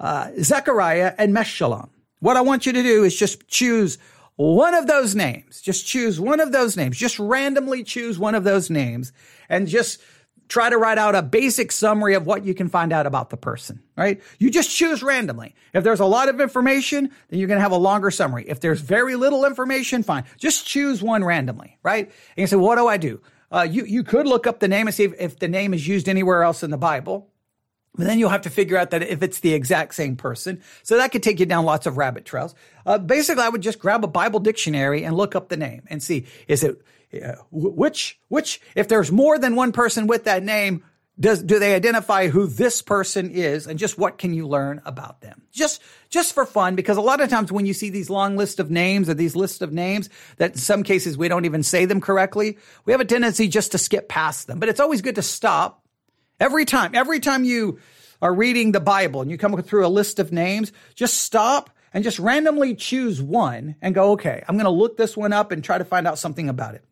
uh, 0.00 0.30
Zechariah, 0.40 1.14
and 1.18 1.34
Meshullam. 1.34 1.90
What 2.20 2.36
I 2.36 2.40
want 2.40 2.66
you 2.66 2.72
to 2.72 2.82
do 2.82 3.04
is 3.04 3.16
just 3.16 3.46
choose 3.46 3.98
one 4.36 4.74
of 4.74 4.86
those 4.86 5.14
names. 5.14 5.60
Just 5.60 5.86
choose 5.86 6.18
one 6.18 6.40
of 6.40 6.50
those 6.50 6.76
names. 6.76 6.96
Just 6.96 7.18
randomly 7.18 7.84
choose 7.84 8.18
one 8.18 8.34
of 8.34 8.42
those 8.42 8.70
names 8.70 9.12
and 9.48 9.68
just 9.68 10.00
try 10.48 10.68
to 10.68 10.76
write 10.76 10.98
out 10.98 11.14
a 11.14 11.22
basic 11.22 11.70
summary 11.70 12.14
of 12.14 12.26
what 12.26 12.44
you 12.44 12.54
can 12.54 12.68
find 12.68 12.92
out 12.92 13.06
about 13.06 13.30
the 13.30 13.36
person, 13.36 13.80
right? 13.96 14.20
You 14.38 14.50
just 14.50 14.74
choose 14.74 15.02
randomly. 15.02 15.54
If 15.72 15.84
there's 15.84 16.00
a 16.00 16.06
lot 16.06 16.28
of 16.28 16.40
information, 16.40 17.10
then 17.28 17.38
you're 17.38 17.48
going 17.48 17.58
to 17.58 17.62
have 17.62 17.70
a 17.70 17.76
longer 17.76 18.10
summary. 18.10 18.46
If 18.48 18.60
there's 18.60 18.80
very 18.80 19.14
little 19.14 19.44
information, 19.44 20.02
fine. 20.02 20.24
Just 20.38 20.66
choose 20.66 21.02
one 21.02 21.22
randomly, 21.22 21.78
right? 21.82 22.06
And 22.06 22.12
you 22.36 22.46
say, 22.48 22.56
what 22.56 22.76
do 22.76 22.88
I 22.88 22.96
do? 22.96 23.20
Uh, 23.52 23.66
you, 23.68 23.84
you 23.84 24.02
could 24.02 24.26
look 24.26 24.46
up 24.46 24.58
the 24.60 24.68
name 24.68 24.86
and 24.88 24.94
see 24.94 25.04
if, 25.04 25.20
if 25.20 25.38
the 25.38 25.48
name 25.48 25.72
is 25.72 25.86
used 25.86 26.08
anywhere 26.08 26.42
else 26.42 26.62
in 26.62 26.70
the 26.70 26.78
Bible. 26.78 27.29
But 28.00 28.06
then 28.06 28.18
you'll 28.18 28.30
have 28.30 28.40
to 28.42 28.50
figure 28.50 28.78
out 28.78 28.92
that 28.92 29.02
if 29.02 29.22
it's 29.22 29.40
the 29.40 29.52
exact 29.52 29.94
same 29.94 30.16
person. 30.16 30.62
So 30.82 30.96
that 30.96 31.12
could 31.12 31.22
take 31.22 31.38
you 31.38 31.44
down 31.44 31.66
lots 31.66 31.84
of 31.84 31.98
rabbit 31.98 32.24
trails. 32.24 32.54
Uh, 32.86 32.96
basically, 32.96 33.42
I 33.42 33.50
would 33.50 33.60
just 33.60 33.78
grab 33.78 34.02
a 34.02 34.06
Bible 34.06 34.40
dictionary 34.40 35.04
and 35.04 35.14
look 35.14 35.36
up 35.36 35.50
the 35.50 35.58
name 35.58 35.82
and 35.88 36.02
see, 36.02 36.24
is 36.48 36.64
it, 36.64 36.80
uh, 37.22 37.34
which, 37.50 38.18
which, 38.28 38.62
if 38.74 38.88
there's 38.88 39.12
more 39.12 39.38
than 39.38 39.54
one 39.54 39.72
person 39.72 40.06
with 40.06 40.24
that 40.24 40.42
name, 40.42 40.82
does, 41.18 41.42
do 41.42 41.58
they 41.58 41.74
identify 41.74 42.28
who 42.28 42.46
this 42.46 42.80
person 42.80 43.30
is 43.32 43.66
and 43.66 43.78
just 43.78 43.98
what 43.98 44.16
can 44.16 44.32
you 44.32 44.48
learn 44.48 44.80
about 44.86 45.20
them? 45.20 45.42
Just, 45.52 45.82
just 46.08 46.32
for 46.32 46.46
fun, 46.46 46.76
because 46.76 46.96
a 46.96 47.02
lot 47.02 47.20
of 47.20 47.28
times 47.28 47.52
when 47.52 47.66
you 47.66 47.74
see 47.74 47.90
these 47.90 48.08
long 48.08 48.34
list 48.38 48.60
of 48.60 48.70
names 48.70 49.10
or 49.10 49.14
these 49.14 49.36
lists 49.36 49.60
of 49.60 49.74
names 49.74 50.08
that 50.38 50.52
in 50.52 50.56
some 50.56 50.84
cases 50.84 51.18
we 51.18 51.28
don't 51.28 51.44
even 51.44 51.62
say 51.62 51.84
them 51.84 52.00
correctly, 52.00 52.56
we 52.86 52.92
have 52.94 53.00
a 53.02 53.04
tendency 53.04 53.46
just 53.46 53.72
to 53.72 53.78
skip 53.78 54.08
past 54.08 54.46
them. 54.46 54.58
But 54.58 54.70
it's 54.70 54.80
always 54.80 55.02
good 55.02 55.16
to 55.16 55.22
stop 55.22 55.84
Every 56.40 56.64
time, 56.64 56.94
every 56.94 57.20
time 57.20 57.44
you 57.44 57.78
are 58.22 58.32
reading 58.32 58.72
the 58.72 58.80
Bible 58.80 59.20
and 59.20 59.30
you 59.30 59.36
come 59.36 59.60
through 59.62 59.86
a 59.86 59.88
list 59.88 60.18
of 60.18 60.32
names, 60.32 60.72
just 60.94 61.18
stop 61.18 61.68
and 61.92 62.02
just 62.02 62.18
randomly 62.18 62.74
choose 62.74 63.20
one 63.20 63.76
and 63.82 63.94
go, 63.94 64.12
okay, 64.12 64.42
I'm 64.48 64.56
going 64.56 64.64
to 64.64 64.70
look 64.70 64.96
this 64.96 65.16
one 65.16 65.34
up 65.34 65.52
and 65.52 65.62
try 65.62 65.76
to 65.76 65.84
find 65.84 66.06
out 66.06 66.18
something 66.18 66.48
about 66.48 66.74
it. 66.74 66.84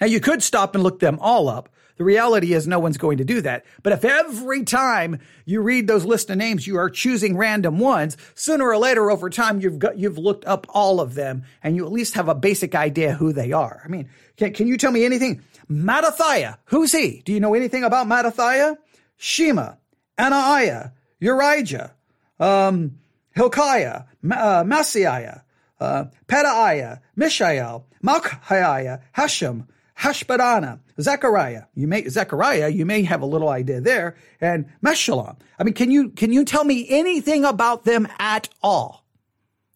Now 0.00 0.08
you 0.08 0.18
could 0.18 0.42
stop 0.42 0.74
and 0.74 0.82
look 0.82 0.98
them 0.98 1.18
all 1.20 1.48
up. 1.48 1.68
The 1.98 2.04
reality 2.04 2.54
is 2.54 2.66
no 2.66 2.80
one's 2.80 2.96
going 2.96 3.18
to 3.18 3.24
do 3.24 3.42
that. 3.42 3.64
But 3.82 3.92
if 3.92 4.04
every 4.04 4.64
time 4.64 5.20
you 5.44 5.60
read 5.60 5.86
those 5.86 6.04
list 6.04 6.30
of 6.30 6.38
names, 6.38 6.66
you 6.66 6.78
are 6.78 6.90
choosing 6.90 7.36
random 7.36 7.78
ones, 7.78 8.16
sooner 8.34 8.66
or 8.66 8.78
later 8.78 9.10
over 9.10 9.30
time, 9.30 9.60
you've 9.60 9.78
got, 9.78 9.98
you've 9.98 10.18
looked 10.18 10.44
up 10.46 10.66
all 10.70 11.00
of 11.00 11.14
them 11.14 11.44
and 11.62 11.76
you 11.76 11.84
at 11.84 11.92
least 11.92 12.14
have 12.14 12.28
a 12.28 12.34
basic 12.34 12.74
idea 12.74 13.14
who 13.14 13.32
they 13.32 13.52
are. 13.52 13.82
I 13.84 13.88
mean, 13.88 14.08
can, 14.36 14.52
can 14.52 14.66
you 14.66 14.78
tell 14.78 14.90
me 14.90 15.04
anything? 15.04 15.42
Mattithiah, 15.72 16.58
who's 16.66 16.92
he? 16.92 17.22
Do 17.24 17.32
you 17.32 17.40
know 17.40 17.54
anything 17.54 17.84
about 17.84 18.06
Mattithiah? 18.06 18.76
Shema, 19.16 19.74
Anaiah, 20.18 20.92
Urijah, 21.20 21.92
um, 22.38 22.98
Hilkiah, 23.34 24.02
uh, 24.30 24.64
Maaseiah, 24.64 25.42
uh, 25.80 26.04
Pedaiah, 26.26 27.00
Mishael, 27.16 27.86
Malchiah, 28.04 29.00
Hashem, 29.12 29.66
Hashbadana, 29.98 30.80
Zechariah. 31.00 31.64
You 31.74 31.86
may 31.86 32.08
Zechariah, 32.08 32.68
you 32.68 32.84
may 32.84 33.02
have 33.04 33.22
a 33.22 33.26
little 33.26 33.48
idea 33.48 33.80
there, 33.80 34.16
and 34.40 34.66
Meshullam. 34.84 35.36
I 35.58 35.64
mean, 35.64 35.74
can 35.74 35.90
you 35.90 36.10
can 36.10 36.32
you 36.32 36.44
tell 36.44 36.64
me 36.64 36.86
anything 36.88 37.44
about 37.44 37.84
them 37.84 38.08
at 38.18 38.48
all? 38.62 39.04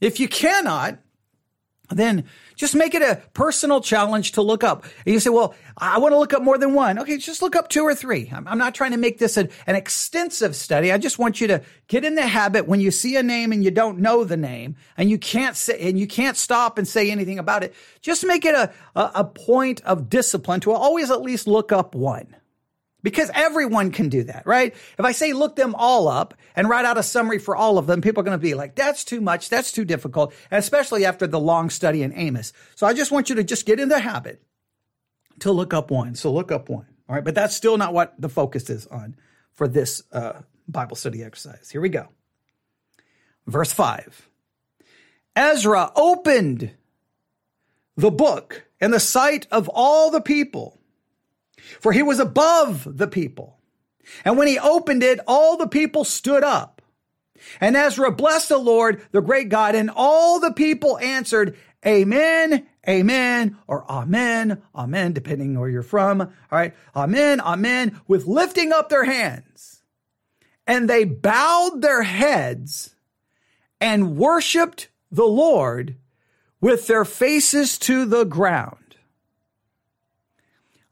If 0.00 0.20
you 0.20 0.28
cannot, 0.28 0.98
then 1.88 2.24
just 2.56 2.74
make 2.74 2.94
it 2.94 3.02
a 3.02 3.22
personal 3.32 3.80
challenge 3.80 4.32
to 4.32 4.42
look 4.42 4.64
up. 4.64 4.84
And 5.04 5.14
you 5.14 5.20
say, 5.20 5.30
well, 5.30 5.54
I 5.76 5.98
want 5.98 6.12
to 6.12 6.18
look 6.18 6.32
up 6.32 6.42
more 6.42 6.58
than 6.58 6.74
one. 6.74 6.98
Okay, 6.98 7.18
just 7.18 7.42
look 7.42 7.54
up 7.54 7.68
two 7.68 7.82
or 7.82 7.94
three. 7.94 8.32
I'm, 8.34 8.58
not 8.58 8.74
trying 8.74 8.92
to 8.92 8.96
make 8.96 9.18
this 9.18 9.36
a, 9.36 9.48
an 9.66 9.76
extensive 9.76 10.56
study. 10.56 10.90
I 10.90 10.98
just 10.98 11.18
want 11.18 11.40
you 11.40 11.46
to 11.48 11.62
get 11.88 12.04
in 12.04 12.14
the 12.14 12.26
habit 12.26 12.66
when 12.66 12.80
you 12.80 12.90
see 12.90 13.16
a 13.16 13.22
name 13.22 13.52
and 13.52 13.62
you 13.62 13.70
don't 13.70 13.98
know 13.98 14.24
the 14.24 14.36
name 14.36 14.76
and 14.96 15.10
you 15.10 15.18
can't 15.18 15.54
say, 15.54 15.78
and 15.78 15.98
you 15.98 16.06
can't 16.06 16.36
stop 16.36 16.78
and 16.78 16.88
say 16.88 17.10
anything 17.10 17.38
about 17.38 17.62
it. 17.62 17.74
Just 18.00 18.24
make 18.24 18.44
it 18.44 18.54
a, 18.54 18.72
a, 18.94 19.10
a 19.16 19.24
point 19.24 19.82
of 19.82 20.08
discipline 20.08 20.60
to 20.60 20.72
always 20.72 21.10
at 21.10 21.22
least 21.22 21.46
look 21.46 21.72
up 21.72 21.94
one 21.94 22.34
because 23.06 23.30
everyone 23.34 23.92
can 23.92 24.08
do 24.08 24.24
that, 24.24 24.44
right? 24.48 24.74
If 24.98 25.04
I 25.04 25.12
say 25.12 25.32
look 25.32 25.54
them 25.54 25.76
all 25.76 26.08
up 26.08 26.34
and 26.56 26.68
write 26.68 26.84
out 26.84 26.98
a 26.98 27.04
summary 27.04 27.38
for 27.38 27.54
all 27.54 27.78
of 27.78 27.86
them, 27.86 28.00
people 28.00 28.20
are 28.20 28.24
going 28.24 28.36
to 28.36 28.42
be 28.42 28.54
like, 28.54 28.74
that's 28.74 29.04
too 29.04 29.20
much. 29.20 29.48
That's 29.48 29.70
too 29.70 29.84
difficult, 29.84 30.34
especially 30.50 31.04
after 31.04 31.28
the 31.28 31.38
long 31.38 31.70
study 31.70 32.02
in 32.02 32.12
Amos. 32.12 32.52
So 32.74 32.84
I 32.84 32.94
just 32.94 33.12
want 33.12 33.28
you 33.28 33.36
to 33.36 33.44
just 33.44 33.64
get 33.64 33.78
in 33.78 33.90
the 33.90 34.00
habit 34.00 34.42
to 35.38 35.52
look 35.52 35.72
up 35.72 35.92
one. 35.92 36.16
So 36.16 36.32
look 36.32 36.50
up 36.50 36.68
one. 36.68 36.88
All 37.08 37.14
right. 37.14 37.22
But 37.22 37.36
that's 37.36 37.54
still 37.54 37.78
not 37.78 37.94
what 37.94 38.20
the 38.20 38.28
focus 38.28 38.68
is 38.70 38.88
on 38.88 39.14
for 39.52 39.68
this 39.68 40.02
uh, 40.10 40.40
Bible 40.66 40.96
study 40.96 41.22
exercise. 41.22 41.70
Here 41.70 41.80
we 41.80 41.90
go. 41.90 42.08
Verse 43.46 43.72
five. 43.72 44.28
Ezra 45.36 45.92
opened 45.94 46.72
the 47.96 48.10
book 48.10 48.66
in 48.80 48.90
the 48.90 48.98
sight 48.98 49.46
of 49.52 49.70
all 49.72 50.10
the 50.10 50.20
people 50.20 50.75
for 51.80 51.92
he 51.92 52.02
was 52.02 52.18
above 52.18 52.86
the 52.98 53.08
people. 53.08 53.58
And 54.24 54.38
when 54.38 54.48
he 54.48 54.58
opened 54.58 55.02
it, 55.02 55.20
all 55.26 55.56
the 55.56 55.68
people 55.68 56.04
stood 56.04 56.44
up. 56.44 56.82
And 57.60 57.76
Ezra 57.76 58.10
blessed 58.12 58.48
the 58.48 58.58
Lord, 58.58 59.02
the 59.12 59.20
great 59.20 59.48
God, 59.48 59.74
and 59.74 59.90
all 59.94 60.40
the 60.40 60.52
people 60.52 60.98
answered, 60.98 61.56
Amen, 61.84 62.66
Amen, 62.88 63.56
or 63.66 63.88
Amen, 63.90 64.62
Amen, 64.74 65.12
depending 65.12 65.58
where 65.58 65.68
you're 65.68 65.82
from. 65.82 66.20
All 66.20 66.30
right. 66.50 66.74
Amen, 66.94 67.40
Amen, 67.40 68.00
with 68.08 68.26
lifting 68.26 68.72
up 68.72 68.88
their 68.88 69.04
hands. 69.04 69.82
And 70.66 70.88
they 70.88 71.04
bowed 71.04 71.82
their 71.82 72.02
heads 72.02 72.96
and 73.80 74.16
worshiped 74.16 74.88
the 75.10 75.26
Lord 75.26 75.96
with 76.60 76.86
their 76.86 77.04
faces 77.04 77.78
to 77.78 78.04
the 78.04 78.24
ground. 78.24 78.85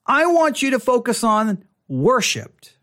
I 0.07 0.27
want 0.27 0.63
you 0.63 0.71
to 0.71 0.79
focus 0.79 1.25
on 1.25 1.65
worshiped. 1.89 2.77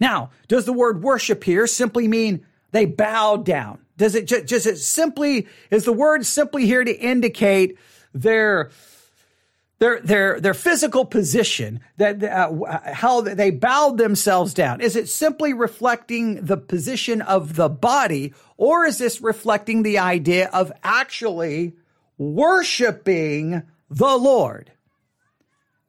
Now, 0.00 0.30
does 0.48 0.64
the 0.64 0.72
word 0.72 1.02
worship 1.02 1.44
here 1.44 1.66
simply 1.66 2.08
mean 2.08 2.44
they 2.72 2.86
bowed 2.86 3.44
down? 3.44 3.78
Does 3.96 4.14
it 4.14 4.26
just, 4.26 4.46
just 4.46 4.66
it 4.66 4.78
simply, 4.78 5.46
is 5.70 5.84
the 5.84 5.92
word 5.92 6.26
simply 6.26 6.66
here 6.66 6.82
to 6.82 6.92
indicate 6.92 7.78
their, 8.12 8.70
their, 9.78 10.00
their, 10.00 10.40
their 10.40 10.54
physical 10.54 11.04
position, 11.04 11.80
that 11.98 12.22
uh, 12.24 12.92
how 12.92 13.20
they 13.20 13.50
bowed 13.50 13.98
themselves 13.98 14.54
down? 14.54 14.80
Is 14.80 14.96
it 14.96 15.08
simply 15.08 15.52
reflecting 15.52 16.46
the 16.46 16.56
position 16.56 17.20
of 17.22 17.54
the 17.54 17.68
body, 17.68 18.32
or 18.56 18.86
is 18.86 18.98
this 18.98 19.20
reflecting 19.20 19.82
the 19.82 19.98
idea 19.98 20.48
of 20.48 20.72
actually 20.82 21.74
worshiping 22.18 23.62
the 23.88 24.16
Lord? 24.16 24.72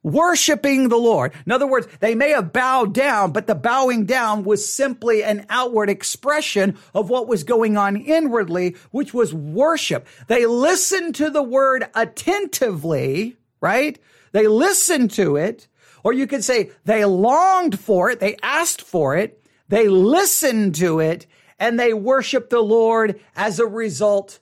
Worshiping 0.04 0.90
the 0.90 0.98
Lord. 0.98 1.34
In 1.46 1.52
other 1.52 1.66
words, 1.66 1.88
they 2.00 2.14
may 2.14 2.30
have 2.30 2.54
bowed 2.54 2.94
down, 2.94 3.32
but 3.32 3.48
the 3.48 3.56
bowing 3.56 4.06
down 4.06 4.44
was 4.44 4.72
simply 4.72 5.24
an 5.24 5.46
outward 5.50 5.90
expression 5.90 6.78
of 6.94 7.10
what 7.10 7.28
was 7.28 7.44
going 7.44 7.78
on 7.78 7.96
inwardly, 7.96 8.76
which 8.92 9.14
was 9.14 9.34
worship. 9.34 10.06
They 10.28 10.46
listened 10.46 11.16
to 11.16 11.30
the 11.30 11.44
word 11.44 11.88
attentively, 11.96 13.38
right? 13.62 13.98
They 14.34 14.48
listened 14.48 15.12
to 15.12 15.38
it, 15.38 15.68
or 16.04 16.14
you 16.14 16.28
could 16.28 16.44
say 16.44 16.72
they 16.86 17.06
longed 17.06 17.80
for 17.80 18.10
it. 18.10 18.20
They 18.20 18.36
asked 18.44 18.82
for 18.82 19.16
it. 19.16 19.44
They 19.70 19.88
listened 19.88 20.76
to 20.76 21.00
it 21.00 21.26
and 21.58 21.80
they 21.80 21.94
worshiped 21.94 22.50
the 22.50 22.62
Lord 22.62 23.20
as 23.36 23.60
a 23.60 23.66
result 23.66 24.40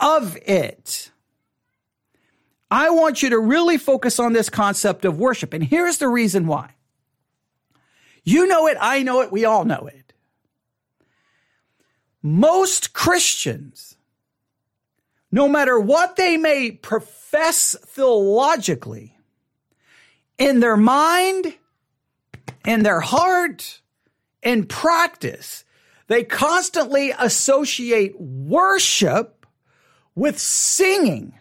of 0.00 0.36
it. 0.46 1.11
I 2.72 2.88
want 2.88 3.22
you 3.22 3.28
to 3.28 3.38
really 3.38 3.76
focus 3.76 4.18
on 4.18 4.32
this 4.32 4.48
concept 4.48 5.04
of 5.04 5.18
worship. 5.18 5.52
And 5.52 5.62
here's 5.62 5.98
the 5.98 6.08
reason 6.08 6.46
why. 6.46 6.70
You 8.24 8.46
know 8.46 8.66
it, 8.66 8.78
I 8.80 9.02
know 9.02 9.20
it, 9.20 9.30
we 9.30 9.44
all 9.44 9.66
know 9.66 9.90
it. 9.92 10.14
Most 12.22 12.94
Christians, 12.94 13.98
no 15.30 15.48
matter 15.48 15.78
what 15.78 16.16
they 16.16 16.38
may 16.38 16.70
profess 16.70 17.76
theologically, 17.88 19.18
in 20.38 20.60
their 20.60 20.78
mind, 20.78 21.52
in 22.64 22.84
their 22.84 23.00
heart, 23.00 23.82
in 24.42 24.64
practice, 24.64 25.66
they 26.06 26.24
constantly 26.24 27.12
associate 27.18 28.18
worship 28.18 29.44
with 30.14 30.38
singing 30.38 31.34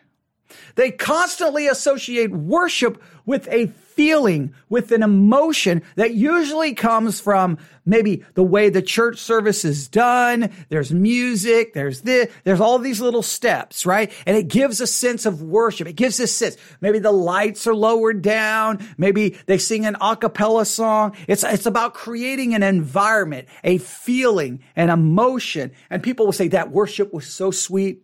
they 0.75 0.91
constantly 0.91 1.67
associate 1.67 2.31
worship 2.31 3.01
with 3.25 3.47
a 3.49 3.67
feeling, 3.67 4.53
with 4.69 4.91
an 4.91 5.03
emotion 5.03 5.81
that 5.95 6.13
usually 6.13 6.73
comes 6.73 7.19
from 7.19 7.57
maybe 7.85 8.23
the 8.33 8.43
way 8.43 8.69
the 8.69 8.81
church 8.81 9.19
service 9.19 9.65
is 9.65 9.87
done. 9.87 10.49
There's 10.69 10.91
music. 10.91 11.73
There's 11.73 12.01
this, 12.01 12.31
there's 12.43 12.61
all 12.61 12.79
these 12.79 13.01
little 13.01 13.21
steps, 13.21 13.85
right? 13.85 14.11
And 14.25 14.37
it 14.37 14.47
gives 14.47 14.81
a 14.81 14.87
sense 14.87 15.25
of 15.25 15.41
worship. 15.41 15.87
It 15.87 15.95
gives 15.95 16.19
a 16.19 16.27
sense. 16.27 16.57
Maybe 16.79 16.99
the 16.99 17.11
lights 17.11 17.67
are 17.67 17.75
lowered 17.75 18.21
down. 18.21 18.85
Maybe 18.97 19.37
they 19.45 19.57
sing 19.57 19.85
an 19.85 19.97
a 20.01 20.15
cappella 20.15 20.65
song. 20.65 21.15
It's, 21.27 21.43
it's 21.43 21.65
about 21.65 21.93
creating 21.93 22.55
an 22.55 22.63
environment, 22.63 23.47
a 23.63 23.77
feeling, 23.77 24.61
an 24.75 24.89
emotion. 24.89 25.73
And 25.89 26.01
people 26.01 26.25
will 26.25 26.33
say 26.33 26.47
that 26.49 26.71
worship 26.71 27.13
was 27.13 27.27
so 27.27 27.51
sweet. 27.51 28.03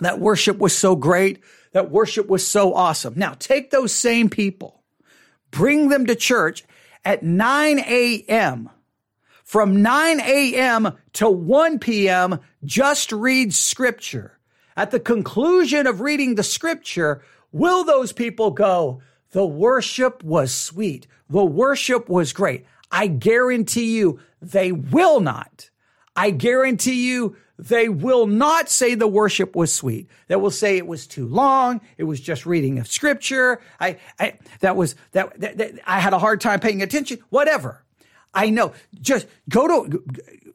That 0.00 0.20
worship 0.20 0.58
was 0.58 0.76
so 0.76 0.96
great 0.96 1.40
that 1.72 1.90
worship 1.90 2.28
was 2.28 2.46
so 2.46 2.74
awesome. 2.74 3.14
Now 3.16 3.34
take 3.38 3.70
those 3.70 3.92
same 3.92 4.28
people, 4.28 4.82
bring 5.50 5.88
them 5.88 6.06
to 6.06 6.14
church 6.14 6.64
at 7.04 7.22
9 7.22 7.78
a.m. 7.78 8.70
From 9.44 9.80
9 9.80 10.20
a.m. 10.20 10.92
to 11.14 11.30
1 11.30 11.78
p.m., 11.78 12.40
just 12.64 13.12
read 13.12 13.54
scripture. 13.54 14.38
At 14.76 14.90
the 14.90 15.00
conclusion 15.00 15.86
of 15.86 16.02
reading 16.02 16.34
the 16.34 16.42
scripture, 16.42 17.22
will 17.50 17.82
those 17.82 18.12
people 18.12 18.50
go, 18.50 19.00
the 19.30 19.46
worship 19.46 20.22
was 20.22 20.52
sweet. 20.52 21.06
The 21.30 21.44
worship 21.44 22.08
was 22.08 22.32
great. 22.32 22.66
I 22.90 23.06
guarantee 23.06 23.96
you 23.96 24.20
they 24.40 24.72
will 24.72 25.20
not. 25.20 25.70
I 26.18 26.30
guarantee 26.30 27.06
you 27.06 27.36
they 27.60 27.88
will 27.88 28.26
not 28.26 28.68
say 28.68 28.96
the 28.96 29.06
worship 29.06 29.54
was 29.54 29.72
sweet. 29.72 30.08
They 30.26 30.34
will 30.34 30.50
say 30.50 30.76
it 30.76 30.86
was 30.86 31.06
too 31.06 31.28
long. 31.28 31.80
It 31.96 32.04
was 32.04 32.20
just 32.20 32.44
reading 32.44 32.80
of 32.80 32.88
scripture. 32.88 33.60
I, 33.78 33.98
I 34.18 34.38
that 34.58 34.74
was 34.74 34.96
that, 35.12 35.38
that, 35.38 35.58
that 35.58 35.74
I 35.86 36.00
had 36.00 36.14
a 36.14 36.18
hard 36.18 36.40
time 36.40 36.58
paying 36.58 36.82
attention. 36.82 37.20
Whatever. 37.30 37.84
I 38.34 38.50
know. 38.50 38.72
Just 39.00 39.28
go 39.48 39.68
to 39.68 40.04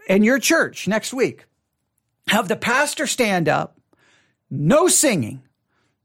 in 0.10 0.24
your 0.26 0.38
church 0.38 0.86
next 0.86 1.14
week. 1.14 1.46
Have 2.28 2.50
the 2.50 2.58
pastor 2.58 3.08
stand 3.08 3.48
up. 3.48 3.80
No 4.50 4.90
singing. 4.90 5.44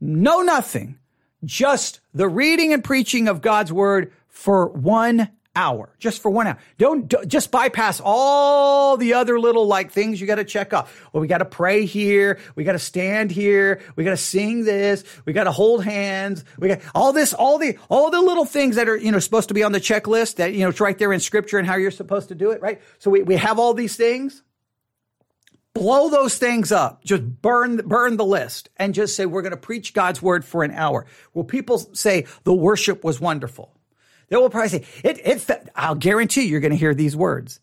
No 0.00 0.42
nothing. 0.42 1.00
Just 1.44 1.98
the 2.14 2.28
reading 2.28 2.72
and 2.72 2.84
preaching 2.84 3.26
of 3.26 3.42
God's 3.42 3.72
word 3.72 4.12
for 4.28 4.68
one 4.68 5.30
hour, 5.58 5.90
just 5.98 6.22
for 6.22 6.30
one 6.30 6.46
hour. 6.46 6.56
Don't, 6.78 7.08
don't 7.08 7.26
just 7.26 7.50
bypass 7.50 8.00
all 8.04 8.96
the 8.96 9.14
other 9.14 9.40
little 9.40 9.66
like 9.66 9.90
things 9.90 10.20
you 10.20 10.26
got 10.26 10.36
to 10.36 10.44
check 10.44 10.72
off. 10.72 11.10
Well, 11.12 11.20
we 11.20 11.26
got 11.26 11.38
to 11.38 11.44
pray 11.44 11.84
here. 11.84 12.38
We 12.54 12.62
got 12.62 12.72
to 12.72 12.78
stand 12.78 13.32
here. 13.32 13.80
We 13.96 14.04
got 14.04 14.10
to 14.10 14.16
sing 14.16 14.64
this. 14.64 15.02
We 15.24 15.32
got 15.32 15.44
to 15.44 15.52
hold 15.52 15.84
hands. 15.84 16.44
We 16.58 16.68
got 16.68 16.80
all 16.94 17.12
this, 17.12 17.34
all 17.34 17.58
the, 17.58 17.76
all 17.88 18.10
the 18.10 18.20
little 18.20 18.44
things 18.44 18.76
that 18.76 18.88
are, 18.88 18.96
you 18.96 19.10
know, 19.10 19.18
supposed 19.18 19.48
to 19.48 19.54
be 19.54 19.64
on 19.64 19.72
the 19.72 19.80
checklist 19.80 20.36
that, 20.36 20.54
you 20.54 20.60
know, 20.60 20.68
it's 20.68 20.80
right 20.80 20.96
there 20.96 21.12
in 21.12 21.18
scripture 21.18 21.58
and 21.58 21.66
how 21.66 21.74
you're 21.74 21.90
supposed 21.90 22.28
to 22.28 22.36
do 22.36 22.52
it, 22.52 22.62
right? 22.62 22.80
So 23.00 23.10
we, 23.10 23.24
we 23.24 23.34
have 23.34 23.58
all 23.58 23.74
these 23.74 23.96
things. 23.96 24.44
Blow 25.74 26.08
those 26.08 26.38
things 26.38 26.70
up. 26.70 27.04
Just 27.04 27.22
burn, 27.42 27.78
burn 27.78 28.16
the 28.16 28.24
list 28.24 28.68
and 28.76 28.94
just 28.94 29.16
say, 29.16 29.26
we're 29.26 29.42
going 29.42 29.50
to 29.50 29.56
preach 29.56 29.92
God's 29.92 30.22
word 30.22 30.44
for 30.44 30.62
an 30.62 30.70
hour. 30.70 31.06
Well, 31.34 31.44
people 31.44 31.78
say 31.78 32.26
the 32.44 32.54
worship 32.54 33.02
was 33.02 33.20
wonderful? 33.20 33.74
They 34.28 34.36
will 34.36 34.50
probably 34.50 34.68
say, 34.68 34.84
it, 35.02 35.26
it, 35.26 35.40
fe- 35.40 35.62
I'll 35.74 35.94
guarantee 35.94 36.44
you're 36.44 36.60
going 36.60 36.72
to 36.72 36.76
hear 36.76 36.94
these 36.94 37.16
words. 37.16 37.60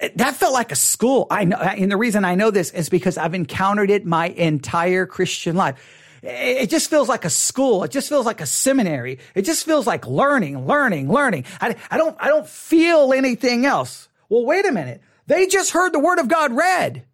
It, 0.00 0.16
that 0.18 0.36
felt 0.36 0.52
like 0.52 0.72
a 0.72 0.76
school. 0.76 1.26
I 1.30 1.44
know, 1.44 1.56
and 1.56 1.90
the 1.90 1.96
reason 1.96 2.24
I 2.24 2.34
know 2.34 2.50
this 2.50 2.70
is 2.70 2.88
because 2.88 3.18
I've 3.18 3.34
encountered 3.34 3.90
it 3.90 4.04
my 4.04 4.28
entire 4.28 5.06
Christian 5.06 5.56
life. 5.56 5.76
it 6.22 6.70
just 6.70 6.90
feels 6.90 7.08
like 7.08 7.24
a 7.24 7.30
school. 7.30 7.84
It 7.84 7.90
just 7.90 8.08
feels 8.08 8.26
like 8.26 8.40
a 8.40 8.46
seminary. 8.46 9.18
It 9.34 9.42
just 9.42 9.64
feels 9.64 9.86
like 9.86 10.06
learning, 10.06 10.66
learning, 10.66 11.10
learning. 11.12 11.44
I, 11.60 11.76
I 11.90 11.98
don't, 11.98 12.16
I 12.18 12.28
don't 12.28 12.46
feel 12.46 13.12
anything 13.12 13.66
else. 13.66 14.08
Well, 14.28 14.44
wait 14.44 14.66
a 14.66 14.72
minute. 14.72 15.02
They 15.26 15.46
just 15.46 15.72
heard 15.72 15.92
the 15.92 15.98
word 15.98 16.18
of 16.18 16.28
God 16.28 16.52
read 16.52 17.04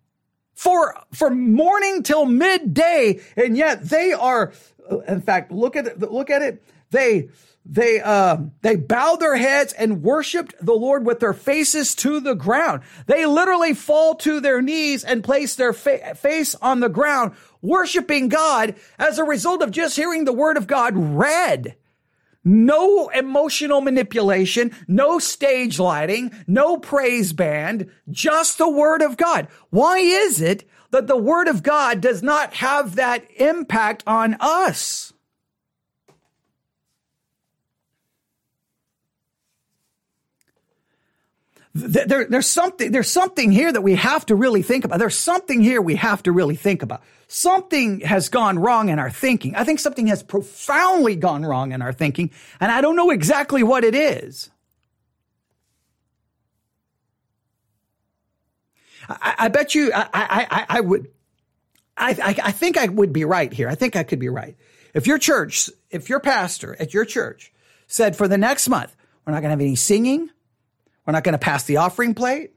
for, 0.55 0.95
for 1.13 1.31
morning 1.31 2.03
till 2.03 2.25
midday. 2.27 3.21
And 3.37 3.57
yet 3.57 3.83
they 3.89 4.13
are, 4.13 4.53
in 5.09 5.21
fact, 5.21 5.53
look 5.53 5.77
at 5.77 5.87
it, 5.87 6.01
look 6.01 6.31
at 6.31 6.43
it. 6.43 6.63
They, 6.91 7.29
they 7.65 8.01
uh, 8.01 8.39
they 8.63 8.77
bowed 8.77 9.21
their 9.21 9.37
heads 9.37 9.73
and 9.73 10.03
worshiped 10.03 10.55
the 10.61 10.75
Lord 10.75 11.07
with 11.07 11.21
their 11.21 11.33
faces 11.33 11.95
to 11.97 12.19
the 12.19 12.35
ground. 12.35 12.83
They 13.07 13.25
literally 13.25 13.73
fall 13.73 14.17
to 14.17 14.41
their 14.41 14.61
knees 14.61 15.05
and 15.05 15.23
place 15.23 15.55
their 15.55 15.73
fa- 15.73 16.17
face 16.17 16.55
on 16.57 16.81
the 16.81 16.89
ground, 16.89 17.35
worshiping 17.61 18.29
God 18.29 18.75
as 18.99 19.19
a 19.19 19.25
result 19.25 19.63
of 19.63 19.71
just 19.71 19.97
hearing 19.97 20.25
the 20.25 20.33
word 20.33 20.57
of 20.57 20.67
God 20.67 20.97
read. 20.97 21.77
No 22.45 23.09
emotional 23.11 23.81
manipulation, 23.81 24.75
no 24.89 25.21
stage 25.21 25.79
lighting, 25.79 26.33
no 26.49 26.77
praise 26.77 27.33
band, 27.33 27.89
just 28.11 28.59
the 28.59 28.69
word 28.69 29.01
of 29.01 29.17
God. 29.17 29.47
Why 29.71 29.99
is 29.99 30.41
it 30.41 30.69
that 30.93 31.09
the 31.09 31.17
word 31.17 31.49
of 31.49 31.63
God 31.63 32.01
does 32.01 32.23
not 32.23 32.55
have 32.55 32.95
that 32.95 33.29
impact 33.39 34.05
on 34.07 34.37
us? 34.41 35.13
there, 41.75 42.27
there's 42.27 42.47
something, 42.47 42.93
there's 42.93 43.11
something 43.11 43.51
here 43.51 43.73
that 43.73 43.81
we 43.81 43.95
have 43.95 44.27
to 44.27 44.35
really 44.35 44.63
think 44.63 44.85
about. 44.85 44.99
There's 44.99 45.17
something 45.17 45.63
here 45.63 45.81
we 45.81 45.95
have 45.97 46.23
to 46.25 46.33
really 46.33 46.57
think 46.57 46.83
about. 46.83 47.03
Something 47.29 48.01
has 48.01 48.29
gone 48.29 48.59
wrong 48.59 48.91
in 48.91 48.99
our 48.99 49.11
thinking. 49.11 49.55
I 49.55 49.65
think 49.65 49.81
something 49.81 50.09
has 50.09 50.23
profoundly 50.23 51.17
gone 51.17 51.47
wrong 51.47 51.73
in 51.73 51.81
our 51.81 51.93
thinking, 51.93 52.31
and 52.61 52.71
I 52.71 52.83
don't 52.83 52.97
know 52.97 53.11
exactly 53.11 53.63
what 53.63 53.85
it 53.85 53.95
is. 53.95 54.51
I, 59.09 59.35
I 59.39 59.49
bet 59.49 59.75
you, 59.75 59.93
I, 59.95 60.09
I, 60.13 60.67
I 60.69 60.81
would, 60.81 61.09
I, 61.97 62.37
I 62.43 62.53
think 62.53 62.77
I 62.77 62.87
would 62.87 63.13
be 63.13 63.25
right 63.25 63.53
here. 63.53 63.69
I 63.69 63.75
think 63.75 63.97
I 63.97 64.03
could 64.03 64.19
be 64.19 64.29
right. 64.29 64.57
If 64.95 65.07
your 65.07 65.19
church, 65.19 65.71
if 65.91 66.09
your 66.09 66.21
pastor 66.21 66.77
at 66.79 66.95
your 66.95 67.05
church 67.05 67.53
said 67.87 68.17
for 68.17 68.29
the 68.29 68.39
next 68.39 68.69
month, 68.69 68.95
we're 69.25 69.33
not 69.33 69.41
going 69.41 69.51
to 69.51 69.53
have 69.53 69.61
any 69.61 69.77
singing, 69.77 70.31
we're 71.07 71.13
not 71.13 71.25
going 71.25 71.35
to 71.35 71.39
pass 71.39 71.65
the 71.65 71.79
offering 71.79 72.15
plate. 72.15 72.53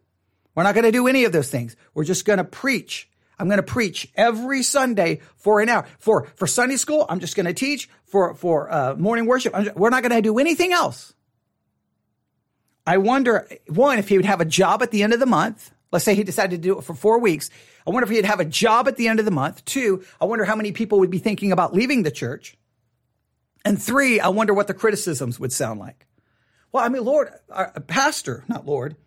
We're 0.56 0.64
not 0.64 0.74
going 0.74 0.86
to 0.86 0.92
do 0.92 1.08
any 1.08 1.25
of 1.25 1.34
those 1.34 1.50
things. 1.50 1.75
We're 1.94 2.06
just 2.06 2.24
going 2.24 2.38
to 2.38 2.46
preach. 2.46 3.10
I'm 3.38 3.48
going 3.48 3.58
to 3.58 3.64
preach 3.64 4.10
every 4.16 4.64
Sunday 4.64 5.20
for 5.36 5.60
an 5.60 5.68
hour. 5.68 5.86
For, 6.00 6.28
for 6.36 6.48
Sunday 6.48 6.78
school, 6.78 7.06
I'm 7.10 7.20
just 7.20 7.36
going 7.36 7.46
to 7.46 7.54
teach. 7.54 7.90
For, 8.06 8.34
for 8.36 8.72
uh, 8.72 8.96
morning 8.96 9.25
worship, 9.25 9.54
just, 9.54 9.75
we're 9.75 9.90
not 9.90 10.02
going 10.02 10.16
to 10.16 10.22
do 10.22 10.40
anything 10.40 10.72
else. 10.72 11.14
I 12.88 12.98
wonder, 12.98 13.50
one, 13.68 14.00
if 14.00 14.08
he 14.08 14.16
would 14.16 14.25
have 14.25 14.40
a 14.40 14.46
job 14.46 14.82
at 14.82 14.92
the 14.92 15.04
end 15.04 15.12
of 15.12 15.20
the 15.20 15.25
month. 15.25 15.72
Let's 15.96 16.04
say 16.04 16.14
he 16.14 16.25
decided 16.25 16.62
to 16.62 16.68
do 16.68 16.78
it 16.78 16.84
for 16.84 16.94
four 16.94 17.20
weeks. 17.20 17.50
I 17.88 17.90
wonder 17.90 18.04
if 18.04 18.14
he'd 18.14 18.25
have 18.25 18.42
a 18.42 18.46
job 18.46 18.90
at 18.90 18.98
the 18.98 19.08
end 19.08 19.20
of 19.20 19.24
the 19.24 19.32
month. 19.32 19.64
Two, 19.64 20.04
I 20.20 20.25
wonder 20.25 20.44
how 20.44 20.58
many 20.58 20.74
people 20.74 21.00
would 21.00 21.10
be 21.10 21.20
thinking 21.20 21.54
about 21.54 21.74
leaving 21.74 22.04
the 22.04 22.12
church. 22.12 22.58
And 23.64 23.82
three, 23.82 24.20
I 24.20 24.28
wonder 24.28 24.54
what 24.54 24.68
the 24.68 24.74
criticisms 24.74 25.40
would 25.40 25.54
sound 25.54 25.80
like. 25.80 26.06
Well, 26.74 26.84
I 26.84 26.90
mean, 26.90 27.06
Lord, 27.06 27.30
uh, 27.50 27.68
Pastor, 27.88 28.44
not 28.50 28.66
Lord. 28.66 28.98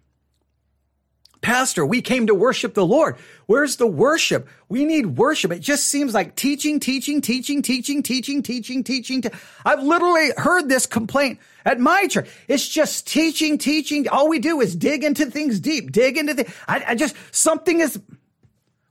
Pastor, 1.41 1.87
we 1.87 2.03
came 2.03 2.27
to 2.27 2.35
worship 2.35 2.75
the 2.75 2.85
Lord. 2.85 3.17
Where's 3.47 3.77
the 3.77 3.87
worship? 3.87 4.49
We 4.69 4.85
need 4.85 5.19
worship. 5.19 5.53
It 5.53 5.61
just 5.61 5.87
seems 5.87 6.13
like 6.13 6.35
teaching, 6.35 6.81
teaching, 6.81 7.21
teaching, 7.21 7.63
teaching, 7.63 8.03
teaching, 8.03 8.43
teaching, 8.43 8.83
teaching. 8.83 9.23
I've 9.65 9.83
literally 9.83 10.31
heard 10.37 10.69
this 10.69 10.87
complaint 10.87 11.39
at 11.65 11.79
my 11.79 12.07
church. 12.09 12.29
It's 12.49 12.69
just 12.69 13.07
teaching, 13.07 13.57
teaching. 13.57 14.09
All 14.09 14.29
we 14.29 14.41
do 14.41 14.61
is 14.61 14.75
dig 14.75 15.05
into 15.05 15.27
things 15.27 15.61
deep, 15.61 15.93
dig 15.93 16.19
into 16.19 16.35
the, 16.35 16.53
I, 16.67 16.85
I 16.89 16.95
just, 16.95 17.15
something 17.31 17.81
is, 17.81 18.01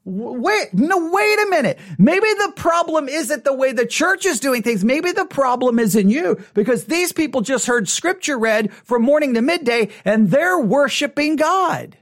Wait, 0.09 0.73
no, 0.73 1.11
wait 1.11 1.39
a 1.39 1.49
minute. 1.49 1.77
Maybe 1.97 2.27
the 2.39 2.53
problem 2.55 3.09
isn't 3.09 3.43
the 3.43 3.53
way 3.53 3.73
the 3.73 3.85
church 3.85 4.25
is 4.25 4.39
doing 4.39 4.63
things. 4.63 4.85
Maybe 4.85 5.11
the 5.11 5.25
problem 5.25 5.79
is 5.79 5.97
in 5.97 6.07
you 6.07 6.41
because 6.53 6.85
these 6.85 7.11
people 7.11 7.41
just 7.41 7.65
heard 7.65 7.89
scripture 7.89 8.39
read 8.39 8.71
from 8.71 9.01
morning 9.01 9.33
to 9.33 9.41
midday 9.41 9.89
and 10.05 10.31
they're 10.31 10.61
worshiping 10.61 11.35
God. 11.35 11.97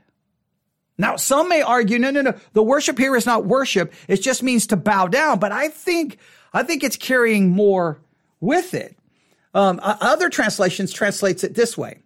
Now, 0.98 1.16
some 1.16 1.48
may 1.48 1.62
argue, 1.62 1.98
no, 1.98 2.10
no, 2.10 2.22
no, 2.22 2.34
the 2.52 2.62
worship 2.62 2.98
here 2.98 3.16
is 3.16 3.26
not 3.26 3.44
worship. 3.44 3.92
It 4.08 4.22
just 4.22 4.42
means 4.42 4.66
to 4.68 4.76
bow 4.76 5.08
down. 5.08 5.38
But 5.38 5.52
I 5.52 5.68
think, 5.68 6.18
I 6.52 6.62
think 6.62 6.82
it's 6.82 6.96
carrying 6.96 7.50
more 7.50 8.00
with 8.40 8.72
it. 8.74 8.96
Um, 9.52 9.80
other 9.82 10.28
translations 10.28 10.92
translates 10.92 11.44
it 11.44 11.54
this 11.54 11.76
way. 11.76 12.00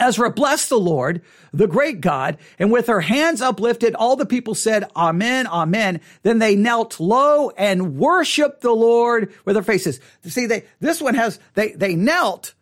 Ezra 0.00 0.30
blessed 0.30 0.70
the 0.70 0.80
Lord, 0.80 1.20
the 1.52 1.66
great 1.66 2.00
God, 2.00 2.38
and 2.58 2.72
with 2.72 2.86
her 2.86 3.02
hands 3.02 3.42
uplifted, 3.42 3.94
all 3.94 4.16
the 4.16 4.24
people 4.24 4.54
said, 4.54 4.84
Amen, 4.96 5.46
Amen. 5.46 6.00
Then 6.22 6.38
they 6.38 6.56
knelt 6.56 6.98
low 6.98 7.50
and 7.50 7.96
worshiped 7.98 8.62
the 8.62 8.72
Lord 8.72 9.32
with 9.44 9.54
their 9.54 9.62
faces. 9.62 10.00
See, 10.24 10.46
they, 10.46 10.64
this 10.80 11.02
one 11.02 11.14
has, 11.14 11.38
they, 11.54 11.72
they 11.72 11.94
knelt. 11.94 12.54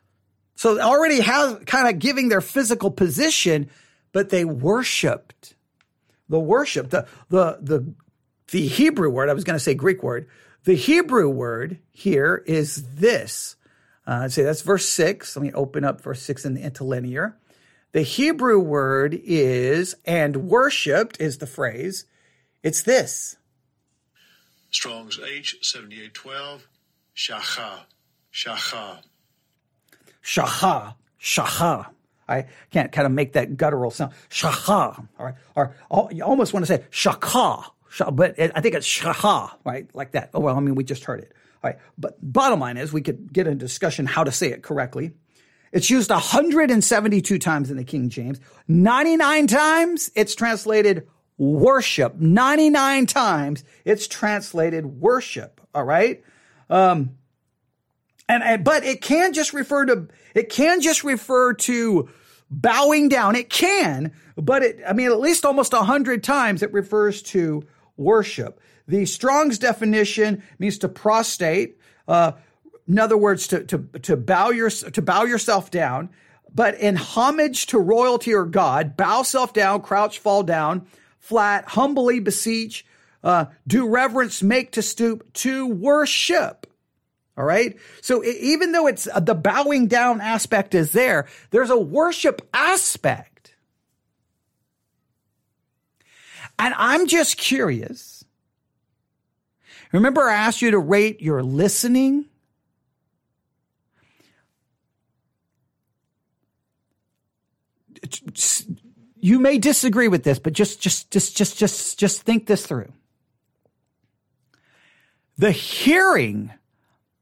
So 0.57 0.81
already 0.81 1.21
has 1.21 1.59
kind 1.67 1.89
of 1.89 2.01
giving 2.01 2.29
their 2.29 2.41
physical 2.41 2.91
position, 2.91 3.71
but 4.13 4.31
they 4.31 4.45
worshiped. 4.45 5.55
The 6.29 6.39
worship, 6.39 6.91
the, 6.91 7.07
the, 7.29 7.59
the, 7.61 7.95
the 8.51 8.67
Hebrew 8.67 9.11
word, 9.11 9.29
I 9.29 9.35
was 9.35 9.45
going 9.45 9.57
to 9.57 9.61
say 9.61 9.75
Greek 9.75 10.03
word. 10.03 10.29
The 10.65 10.75
Hebrew 10.75 11.29
word 11.29 11.79
here 11.91 12.43
is 12.47 12.97
this. 12.97 13.57
Uh, 14.07 14.29
say 14.29 14.43
that's 14.43 14.63
verse 14.63 14.89
six. 14.89 15.37
Let 15.37 15.43
me 15.43 15.53
open 15.53 15.85
up 15.85 16.01
verse 16.01 16.23
six 16.23 16.45
in 16.45 16.55
the 16.55 16.63
interlinear. 16.63 17.37
The 17.93 18.03
Hebrew 18.03 18.59
word 18.61 19.19
is, 19.25 19.95
and 20.05 20.49
worshipped 20.49 21.21
is 21.21 21.39
the 21.39 21.47
phrase. 21.47 22.05
It's 22.63 22.83
this. 22.83 23.37
Strong's 24.71 25.19
H7812, 25.19 26.61
shacha, 27.17 27.81
shacha. 28.33 28.99
Shacha, 30.23 30.95
shacha. 31.21 31.87
I 32.29 32.47
can't 32.71 32.93
kind 32.93 33.07
of 33.07 33.13
make 33.13 33.33
that 33.33 33.57
guttural 33.57 33.91
sound. 33.91 34.13
Shacha, 34.31 35.07
all 35.19 35.27
right? 35.27 35.35
Or, 35.55 35.75
or 35.89 36.09
you 36.13 36.25
almost 36.25 36.53
want 36.53 36.67
to 36.67 36.73
say 36.73 36.85
shaka, 36.91 37.65
but 38.13 38.39
I 38.39 38.61
think 38.61 38.75
it's 38.75 38.87
shaha, 38.87 39.53
right? 39.65 39.89
Like 39.95 40.13
that. 40.13 40.31
Oh, 40.35 40.41
well, 40.41 40.57
I 40.57 40.61
mean, 40.61 40.75
we 40.75 40.85
just 40.85 41.05
heard 41.05 41.21
it. 41.21 41.33
All 41.63 41.71
right. 41.71 41.79
But 41.97 42.17
bottom 42.23 42.61
line 42.61 42.77
is 42.77 42.93
we 42.93 43.03
could 43.03 43.33
get 43.33 43.47
a 43.47 43.55
discussion 43.55 44.07
how 44.07 44.25
to 44.25 44.33
say 44.33 44.51
it 44.51 44.63
correctly. 44.63 45.13
It's 45.73 45.91
used 45.91 46.11
172 46.11 47.39
times 47.39 47.71
in 47.71 47.77
the 47.77 47.85
King 47.85 48.09
James. 48.09 48.41
99 48.69 49.47
times 49.49 50.11
it's 50.15 50.35
translated 50.35 51.07
worship. 51.37 52.15
99 52.17 53.07
times 53.07 53.65
it's 53.85 54.07
translated 54.07 54.87
worship. 54.87 55.61
All 55.75 55.85
right. 55.85 56.23
Um, 56.71 57.18
and, 58.29 58.65
but 58.65 58.85
it 58.85 59.01
can 59.01 59.33
just 59.33 59.53
refer 59.53 59.87
to, 59.87 60.09
it 60.35 60.51
can 60.51 60.81
just 60.81 61.03
refer 61.03 61.55
to 61.55 62.09
bowing 62.51 63.09
down. 63.09 63.37
It 63.37 63.51
can, 63.51 64.13
but 64.37 64.63
it, 64.63 64.81
I 64.87 64.93
mean, 64.93 65.11
at 65.11 65.21
least 65.21 65.45
almost 65.45 65.73
a 65.73 65.83
hundred 65.83 66.23
times 66.23 66.63
it 66.63 66.73
refers 66.73 67.23
to 67.23 67.65
worship. 67.97 68.61
The 68.87 69.05
Strong's 69.07 69.59
definition 69.59 70.43
means 70.59 70.79
to 70.79 70.89
prostrate. 70.89 71.79
Uh, 72.07 72.33
in 72.87 72.99
other 72.99 73.19
words, 73.19 73.49
to, 73.49 73.65
to, 73.65 73.79
to 74.03 74.17
bow 74.17 74.51
your, 74.51 74.71
to 74.71 75.03
bow 75.03 75.25
yourself 75.25 75.71
down, 75.71 76.09
but 76.55 76.75
in 76.77 76.97
homage 76.97 77.67
to 77.67 77.79
royalty 77.79 78.33
or 78.33 78.47
God, 78.47 78.97
bow 78.97 79.23
self 79.23 79.53
down, 79.53 79.83
crouch, 79.83 80.19
fall 80.19 80.43
down, 80.43 80.87
flat, 81.19 81.67
humbly 81.67 82.21
beseech, 82.21 82.87
uh, 83.23 83.47
do 83.67 83.87
reverence, 83.87 84.43
make 84.43 84.73
to 84.73 84.83
stoop, 84.83 85.31
to 85.35 85.67
worship. 85.67 86.67
All 87.39 87.45
right. 87.45 87.79
So 88.03 88.23
even 88.25 88.73
though 88.73 88.89
it's 88.89 89.07
uh, 89.07 89.21
the 89.21 89.35
bowing 89.35 89.87
down 89.87 90.21
aspect 90.21 90.75
is 90.75 90.93
there, 90.93 91.27
there's 91.51 91.71
a 91.71 91.79
worship 91.79 92.47
aspect. 92.53 93.55
And 96.59 96.75
I'm 96.77 97.07
just 97.07 97.37
curious 97.37 98.19
Remember, 99.93 100.29
I 100.29 100.35
asked 100.35 100.63
you 100.63 100.71
to 100.73 100.79
rate 100.79 101.21
your 101.21 101.43
listening? 101.43 102.27
You 109.17 109.41
may 109.41 109.59
disagree 109.59 110.09
with 110.09 110.25
this, 110.25 110.39
but 110.39 110.53
just, 110.53 110.81
just, 110.81 111.11
just, 111.11 111.37
just, 111.37 111.59
just, 111.59 111.99
just 111.99 112.23
think 112.23 112.47
this 112.47 112.67
through. 112.67 112.93
The 115.39 115.53
hearing 115.53 116.53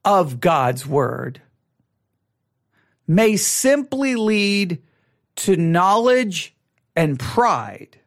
of 0.07 0.41
God's 0.41 0.87
word 0.87 1.43
may 3.07 3.37
simply 3.37 4.17
lead 4.17 4.81
to 5.37 5.57
knowledge 5.57 6.55
and 6.97 7.21
pride. 7.21 7.99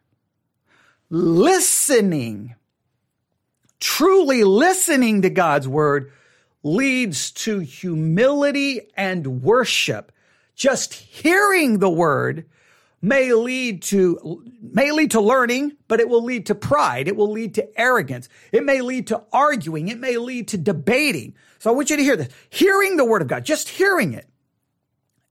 Listening 1.12 2.56
truly 3.80 4.44
listening 4.44 5.22
to 5.22 5.30
God's 5.30 5.68
word 5.68 6.12
leads 6.64 7.32
to 7.32 7.60
humility 7.60 8.82
and 8.96 9.42
worship. 9.42 10.12
Just 10.56 10.94
hearing 10.94 11.80
the 11.80 11.90
word 11.90 12.46
may 13.02 13.34
lead 13.34 13.82
to 13.84 14.44
may 14.62 14.92
lead 14.92 15.12
to 15.12 15.22
learning, 15.22 15.78
but 15.88 16.00
it 16.00 16.10
will 16.10 16.24
lead 16.24 16.48
to 16.48 16.56
pride. 16.56 17.08
It 17.08 17.16
will 17.16 17.32
lead 17.32 17.56
to 17.56 17.80
arrogance. 17.80 18.30
It 18.52 18.64
may 18.64 18.82
lead 18.82 19.08
to 19.08 19.24
arguing. 19.32 19.88
It 19.88 20.00
may 20.00 20.18
lead 20.18 20.50
to 20.50 20.58
debating. 20.58 21.36
So 21.60 21.70
I 21.70 21.74
want 21.74 21.90
you 21.90 21.98
to 21.98 22.04
hear 22.04 22.16
this. 22.16 22.30
Hearing 22.50 22.98
the 22.98 23.06
word 23.06 23.22
of 23.22 23.28
God, 23.28 23.46
just 23.46 23.70
hearing 23.70 24.14
it. 24.14 24.28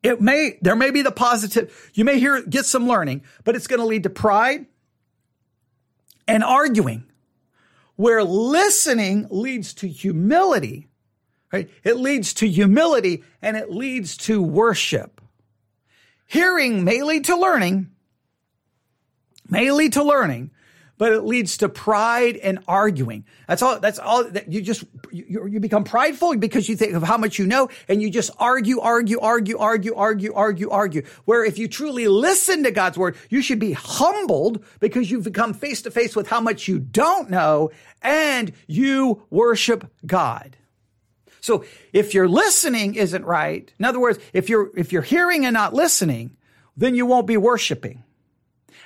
It 0.02 0.20
may 0.20 0.58
there 0.62 0.76
may 0.76 0.90
be 0.90 1.02
the 1.02 1.10
positive. 1.12 1.90
You 1.94 2.04
may 2.04 2.18
hear 2.18 2.42
get 2.42 2.64
some 2.64 2.86
learning, 2.86 3.22
but 3.44 3.56
it's 3.56 3.66
going 3.66 3.80
to 3.80 3.86
lead 3.86 4.04
to 4.04 4.10
pride 4.10 4.66
and 6.26 6.44
arguing. 6.44 7.04
Where 7.96 8.22
listening 8.22 9.26
leads 9.28 9.74
to 9.74 9.88
humility, 9.88 10.86
right? 11.52 11.68
It 11.82 11.96
leads 11.96 12.32
to 12.34 12.48
humility 12.48 13.24
and 13.42 13.56
it 13.56 13.72
leads 13.72 14.16
to 14.18 14.40
worship. 14.40 15.17
Hearing 16.28 16.84
may 16.84 17.02
lead 17.02 17.24
to 17.24 17.36
learning, 17.36 17.88
may 19.48 19.72
lead 19.72 19.94
to 19.94 20.04
learning, 20.04 20.50
but 20.98 21.10
it 21.10 21.22
leads 21.22 21.56
to 21.58 21.70
pride 21.70 22.36
and 22.36 22.58
arguing. 22.68 23.24
That's 23.46 23.62
all, 23.62 23.80
that's 23.80 23.98
all 23.98 24.24
that 24.24 24.52
you 24.52 24.60
just, 24.60 24.84
you, 25.10 25.46
you 25.46 25.58
become 25.58 25.84
prideful 25.84 26.36
because 26.36 26.68
you 26.68 26.76
think 26.76 26.92
of 26.92 27.02
how 27.02 27.16
much 27.16 27.38
you 27.38 27.46
know 27.46 27.70
and 27.88 28.02
you 28.02 28.10
just 28.10 28.30
argue, 28.38 28.78
argue, 28.80 29.18
argue, 29.20 29.56
argue, 29.56 29.94
argue, 29.94 30.34
argue, 30.34 30.68
argue. 30.68 31.02
Where 31.24 31.46
if 31.46 31.56
you 31.56 31.66
truly 31.66 32.08
listen 32.08 32.62
to 32.64 32.72
God's 32.72 32.98
word, 32.98 33.16
you 33.30 33.40
should 33.40 33.58
be 33.58 33.72
humbled 33.72 34.62
because 34.80 35.10
you've 35.10 35.24
become 35.24 35.54
face 35.54 35.80
to 35.80 35.90
face 35.90 36.14
with 36.14 36.28
how 36.28 36.42
much 36.42 36.68
you 36.68 36.78
don't 36.78 37.30
know 37.30 37.70
and 38.02 38.52
you 38.66 39.22
worship 39.30 39.90
God. 40.04 40.57
So 41.48 41.64
if 41.94 42.12
your 42.12 42.28
listening 42.28 42.96
isn't 42.96 43.24
right, 43.24 43.72
in 43.78 43.86
other 43.86 43.98
words, 43.98 44.18
if 44.34 44.50
you're, 44.50 44.70
if 44.76 44.92
you're 44.92 45.00
hearing 45.00 45.46
and 45.46 45.54
not 45.54 45.72
listening, 45.72 46.36
then 46.76 46.94
you 46.94 47.06
won't 47.06 47.26
be 47.26 47.38
worshiping. 47.38 48.04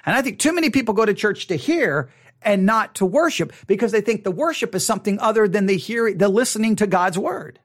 And 0.07 0.14
I 0.14 0.22
think 0.22 0.38
too 0.38 0.53
many 0.53 0.70
people 0.70 0.94
go 0.94 1.05
to 1.05 1.12
church 1.12 1.48
to 1.48 1.57
hear 1.57 2.11
and 2.40 2.64
not 2.64 2.94
to 2.96 3.05
worship 3.05 3.53
because 3.66 3.90
they 3.90 4.01
think 4.01 4.22
the 4.22 4.31
worship 4.31 4.77
is 4.77 4.87
something 4.87 5.18
other 5.18 5.48
than 5.48 5.66
the 5.66 5.77
hearing, 5.77 6.18
the 6.18 6.29
listening 6.29 6.77
to 6.77 6.87
God's 6.87 7.18
word. 7.18 7.59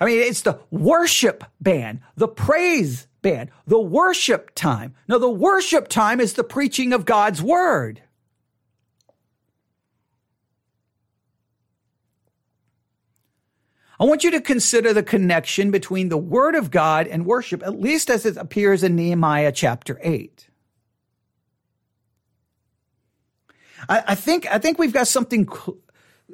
I 0.00 0.06
mean, 0.06 0.18
it's 0.18 0.42
the 0.42 0.58
worship 0.72 1.44
band, 1.60 2.00
the 2.16 2.26
praise 2.26 3.06
band, 3.22 3.50
the 3.64 3.78
worship 3.78 4.52
time. 4.56 4.96
No, 5.06 5.20
the 5.20 5.30
worship 5.30 5.86
time 5.86 6.18
is 6.18 6.32
the 6.32 6.42
preaching 6.42 6.92
of 6.92 7.04
God's 7.04 7.40
word. 7.40 8.02
I 13.98 14.04
want 14.04 14.24
you 14.24 14.30
to 14.32 14.40
consider 14.40 14.92
the 14.92 15.02
connection 15.02 15.70
between 15.70 16.08
the 16.08 16.16
Word 16.16 16.54
of 16.54 16.70
God 16.70 17.06
and 17.06 17.24
worship, 17.24 17.62
at 17.62 17.80
least 17.80 18.10
as 18.10 18.26
it 18.26 18.36
appears 18.36 18.82
in 18.82 18.96
Nehemiah 18.96 19.52
chapter 19.52 20.00
8. 20.02 20.48
I, 23.88 24.14
think, 24.14 24.46
I 24.50 24.58
think 24.58 24.78
we've 24.78 24.92
got 24.92 25.08
something 25.08 25.46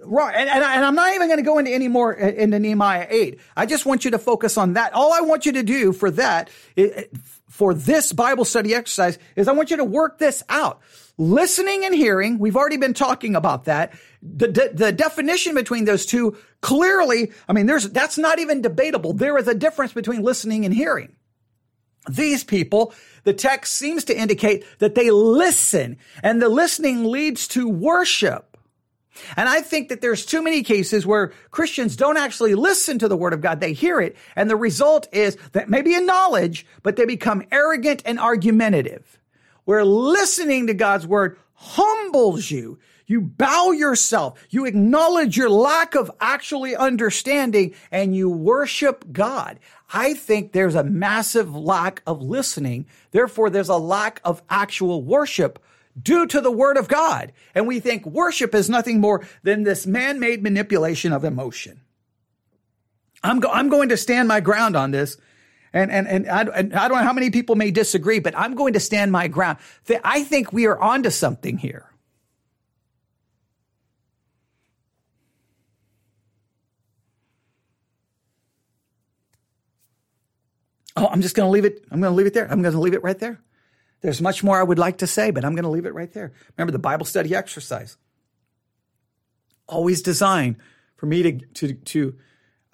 wrong. 0.03 0.33
And, 0.35 0.49
and, 0.49 0.65
I, 0.65 0.75
am 0.77 0.95
not 0.95 1.15
even 1.15 1.29
going 1.29 1.39
to 1.39 1.45
go 1.45 1.59
into 1.59 1.71
any 1.71 1.89
more 1.89 2.21
uh, 2.21 2.29
into 2.29 2.59
Nehemiah 2.59 3.07
8. 3.09 3.41
I 3.57 3.67
just 3.67 3.87
want 3.87 4.05
you 4.05 4.13
to 4.13 4.19
focus 4.19 4.57
on 4.57 4.75
that. 4.75 4.93
All 4.93 5.13
I 5.13 5.21
want 5.21 5.47
you 5.47 5.53
to 5.53 5.63
do 5.63 5.93
for 5.93 6.11
that, 6.13 6.51
for 7.49 7.75
this 7.75 8.13
Bible 8.13 8.45
study 8.45 8.75
exercise, 8.75 9.19
is 9.37 9.49
I 9.49 9.53
want 9.53 9.71
you 9.71 9.79
to 9.79 9.85
work 9.85 10.19
this 10.19 10.43
out. 10.49 10.81
Listening 11.21 11.85
and 11.85 11.95
hearing, 11.95 12.39
we've 12.39 12.57
already 12.57 12.79
been 12.79 12.95
talking 12.95 13.37
about 13.37 13.65
that. 13.65 13.93
The, 14.23 14.47
the, 14.47 14.71
the, 14.73 14.91
definition 14.91 15.55
between 15.55 15.85
those 15.85 16.07
two 16.07 16.39
clearly, 16.63 17.31
I 17.47 17.53
mean, 17.53 17.67
there's, 17.67 17.91
that's 17.91 18.17
not 18.17 18.39
even 18.39 18.63
debatable. 18.63 19.13
There 19.13 19.37
is 19.37 19.47
a 19.47 19.55
difference 19.55 19.93
between 19.93 20.23
listening 20.23 20.65
and 20.65 20.73
hearing. 20.73 21.15
These 22.09 22.45
people, 22.45 22.95
the 23.25 23.35
text 23.35 23.75
seems 23.75 24.05
to 24.05 24.19
indicate 24.19 24.65
that 24.79 24.95
they 24.95 25.11
listen 25.11 25.99
and 26.23 26.41
the 26.41 26.49
listening 26.49 27.05
leads 27.05 27.47
to 27.49 27.69
worship. 27.69 28.57
And 29.37 29.47
I 29.47 29.61
think 29.61 29.91
that 29.91 30.01
there's 30.01 30.25
too 30.25 30.41
many 30.41 30.63
cases 30.63 31.05
where 31.05 31.35
Christians 31.51 31.97
don't 31.97 32.17
actually 32.17 32.55
listen 32.55 32.99
to 32.99 33.09
the 33.09 33.17
word 33.17 33.35
of 33.35 33.43
God. 33.43 33.61
They 33.61 33.75
hear 33.75 34.01
it. 34.01 34.17
And 34.37 34.49
the 34.49 34.57
result 34.57 35.07
is 35.13 35.37
that 35.53 35.69
maybe 35.69 35.93
in 35.93 36.07
knowledge, 36.07 36.65
but 36.83 36.97
they 36.97 37.05
become 37.05 37.43
arrogant 37.53 38.01
and 38.07 38.19
argumentative 38.19 39.20
where 39.71 39.85
listening 39.85 40.67
to 40.67 40.75
God's 40.75 41.07
word 41.07 41.39
humbles 41.55 42.51
you. 42.51 42.81
You 43.07 43.21
bow 43.21 43.71
yourself. 43.71 44.45
You 44.51 44.67
acknowledge 44.67 45.37
your 45.37 45.49
lack 45.49 45.95
of 45.95 46.11
actually 46.21 46.75
understanding 46.75 47.77
and 47.93 48.13
you 48.13 48.29
worship 48.29 49.05
God. 49.13 49.61
I 49.95 50.15
think 50.15 50.51
there's 50.51 50.75
a 50.75 50.83
massive 50.83 51.55
lack 51.55 52.03
of 52.05 52.21
listening. 52.21 52.87
Therefore, 53.13 53.49
there's 53.49 53.69
a 53.69 53.77
lack 53.77 54.21
of 54.25 54.43
actual 54.51 55.05
worship 55.05 55.63
due 56.03 56.27
to 56.27 56.41
the 56.41 56.51
word 56.51 56.77
of 56.77 56.89
God. 56.89 57.33
And 57.55 57.69
we 57.69 57.79
think 57.79 58.05
worship 58.05 58.57
is 58.57 58.69
nothing 58.69 59.01
more 59.01 59.25
than 59.45 59.63
this 59.63 59.87
man-made 59.87 60.43
manipulation 60.43 61.13
of 61.13 61.23
emotion. 61.23 61.83
I'm, 63.23 63.39
go- 63.39 63.53
I'm 63.53 63.69
going 63.69 63.91
to 63.91 63.97
stand 63.97 64.27
my 64.27 64.41
ground 64.41 64.75
on 64.77 64.91
this 64.91 65.17
and, 65.73 65.91
and, 65.91 66.09
and 66.09 66.29
I, 66.29 66.43
and 66.43 66.75
I 66.75 66.89
don't 66.89 66.99
know 66.99 67.05
how 67.05 67.13
many 67.13 67.31
people 67.31 67.55
may 67.55 67.71
disagree, 67.71 68.19
but 68.19 68.37
I'm 68.37 68.55
going 68.55 68.73
to 68.73 68.81
stand 68.81 69.13
my 69.13 69.29
ground. 69.29 69.59
I 70.05 70.25
think 70.25 70.53
we 70.53 70.67
are 70.67 70.79
onto 70.79 71.11
something 71.11 71.59
here. 71.59 71.87
Oh, 80.97 81.07
I'm 81.07 81.23
just 81.23 81.37
going 81.37 81.47
to 81.47 81.51
leave 81.51 81.65
it. 81.65 81.85
I'm 81.91 82.01
going 82.01 82.13
to 82.13 82.17
leave 82.17 82.27
it 82.27 82.35
there. 82.35 82.51
I'm 82.51 82.63
going 82.63 82.75
to 82.75 82.81
leave 82.81 82.95
it 82.95 83.03
right 83.03 83.19
there. 83.19 83.41
There's 84.03 84.21
much 84.21 84.43
more 84.43 84.59
I 84.59 84.63
would 84.63 84.79
like 84.79 84.99
to 84.99 85.07
say, 85.07 85.31
but 85.31 85.45
I'm 85.45 85.55
going 85.55 85.63
to 85.65 85.71
leave 85.71 85.87
it 85.87 85.95
right 85.95 86.13
there. 86.13 86.33
Remember 86.57 86.73
the 86.73 86.79
Bible 86.79 87.07
study 87.07 87.35
exercise. 87.35 87.97
Always 89.69 90.03
designed 90.03 90.57
for 90.97 91.07
me 91.07 91.23
to, 91.23 91.33
to, 91.33 91.75
to 91.75 92.15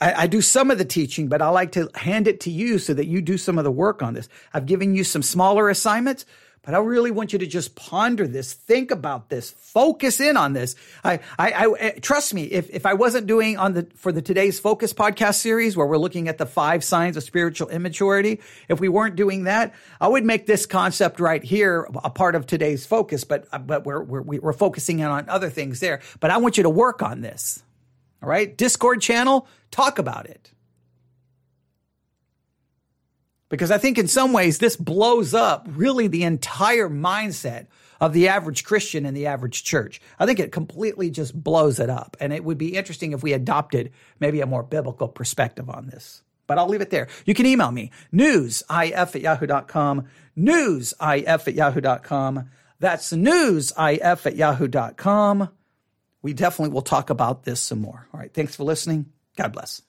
I, 0.00 0.22
I, 0.22 0.26
do 0.26 0.42
some 0.42 0.70
of 0.70 0.78
the 0.78 0.84
teaching, 0.84 1.28
but 1.28 1.40
I 1.40 1.48
like 1.48 1.72
to 1.72 1.88
hand 1.94 2.28
it 2.28 2.40
to 2.40 2.50
you 2.50 2.78
so 2.78 2.92
that 2.94 3.06
you 3.06 3.22
do 3.22 3.38
some 3.38 3.56
of 3.56 3.64
the 3.64 3.70
work 3.70 4.02
on 4.02 4.14
this. 4.14 4.28
I've 4.52 4.66
given 4.66 4.94
you 4.94 5.04
some 5.04 5.22
smaller 5.22 5.70
assignments, 5.70 6.26
but 6.66 6.74
I 6.74 6.78
really 6.78 7.12
want 7.12 7.32
you 7.32 7.38
to 7.38 7.46
just 7.46 7.76
ponder 7.76 8.26
this, 8.26 8.52
think 8.52 8.90
about 8.90 9.30
this, 9.30 9.52
focus 9.52 10.20
in 10.20 10.36
on 10.36 10.52
this. 10.52 10.74
I, 11.04 11.20
I, 11.38 11.52
I 11.52 11.72
eh, 11.78 11.90
trust 12.00 12.34
me. 12.34 12.42
If, 12.42 12.68
if 12.70 12.84
I 12.84 12.94
wasn't 12.94 13.28
doing 13.28 13.56
on 13.56 13.72
the, 13.72 13.86
for 13.94 14.10
the 14.10 14.20
today's 14.20 14.58
focus 14.58 14.92
podcast 14.92 15.36
series 15.36 15.76
where 15.76 15.86
we're 15.86 15.96
looking 15.96 16.28
at 16.28 16.38
the 16.38 16.46
five 16.46 16.82
signs 16.82 17.16
of 17.16 17.22
spiritual 17.22 17.68
immaturity, 17.68 18.40
if 18.68 18.80
we 18.80 18.88
weren't 18.88 19.14
doing 19.14 19.44
that, 19.44 19.74
I 20.00 20.08
would 20.08 20.24
make 20.24 20.46
this 20.46 20.66
concept 20.66 21.20
right 21.20 21.42
here 21.42 21.88
a 22.02 22.10
part 22.10 22.34
of 22.34 22.46
today's 22.46 22.84
focus, 22.84 23.22
but, 23.22 23.46
but 23.66 23.86
we're, 23.86 24.02
we're, 24.02 24.22
we're 24.22 24.52
focusing 24.52 24.98
in 24.98 25.06
on 25.06 25.28
other 25.28 25.48
things 25.48 25.78
there. 25.78 26.00
But 26.18 26.32
I 26.32 26.38
want 26.38 26.56
you 26.56 26.64
to 26.64 26.70
work 26.70 27.00
on 27.00 27.20
this. 27.20 27.62
All 28.22 28.28
right. 28.28 28.56
Discord 28.56 29.00
channel, 29.00 29.46
talk 29.70 29.98
about 29.98 30.26
it. 30.26 30.52
Because 33.48 33.70
I 33.70 33.78
think 33.78 33.98
in 33.98 34.08
some 34.08 34.32
ways 34.32 34.58
this 34.58 34.76
blows 34.76 35.34
up 35.34 35.68
really 35.70 36.08
the 36.08 36.24
entire 36.24 36.88
mindset 36.88 37.66
of 38.00 38.12
the 38.12 38.28
average 38.28 38.64
Christian 38.64 39.06
and 39.06 39.16
the 39.16 39.26
average 39.26 39.64
church. 39.64 40.00
I 40.18 40.26
think 40.26 40.40
it 40.40 40.52
completely 40.52 41.10
just 41.10 41.40
blows 41.40 41.78
it 41.78 41.88
up. 41.88 42.16
And 42.20 42.32
it 42.32 42.44
would 42.44 42.58
be 42.58 42.76
interesting 42.76 43.12
if 43.12 43.22
we 43.22 43.32
adopted 43.32 43.92
maybe 44.20 44.40
a 44.40 44.46
more 44.46 44.62
biblical 44.62 45.08
perspective 45.08 45.70
on 45.70 45.86
this. 45.86 46.22
But 46.46 46.58
I'll 46.58 46.68
leave 46.68 46.80
it 46.80 46.90
there. 46.90 47.08
You 47.24 47.34
can 47.34 47.46
email 47.46 47.72
me, 47.72 47.90
newsif 48.12 48.92
at 48.94 49.20
yahoo.com, 49.20 50.06
newsif 50.38 51.48
at 51.48 51.54
yahoo.com. 51.54 52.50
That's 52.78 53.12
newsif 53.12 54.26
at 54.26 54.36
yahoo.com 54.36 55.48
we 56.26 56.32
definitely 56.32 56.74
will 56.74 56.82
talk 56.82 57.10
about 57.10 57.44
this 57.44 57.60
some 57.60 57.80
more. 57.80 58.08
All 58.12 58.18
right. 58.18 58.34
Thanks 58.34 58.56
for 58.56 58.64
listening. 58.64 59.12
God 59.36 59.52
bless. 59.52 59.80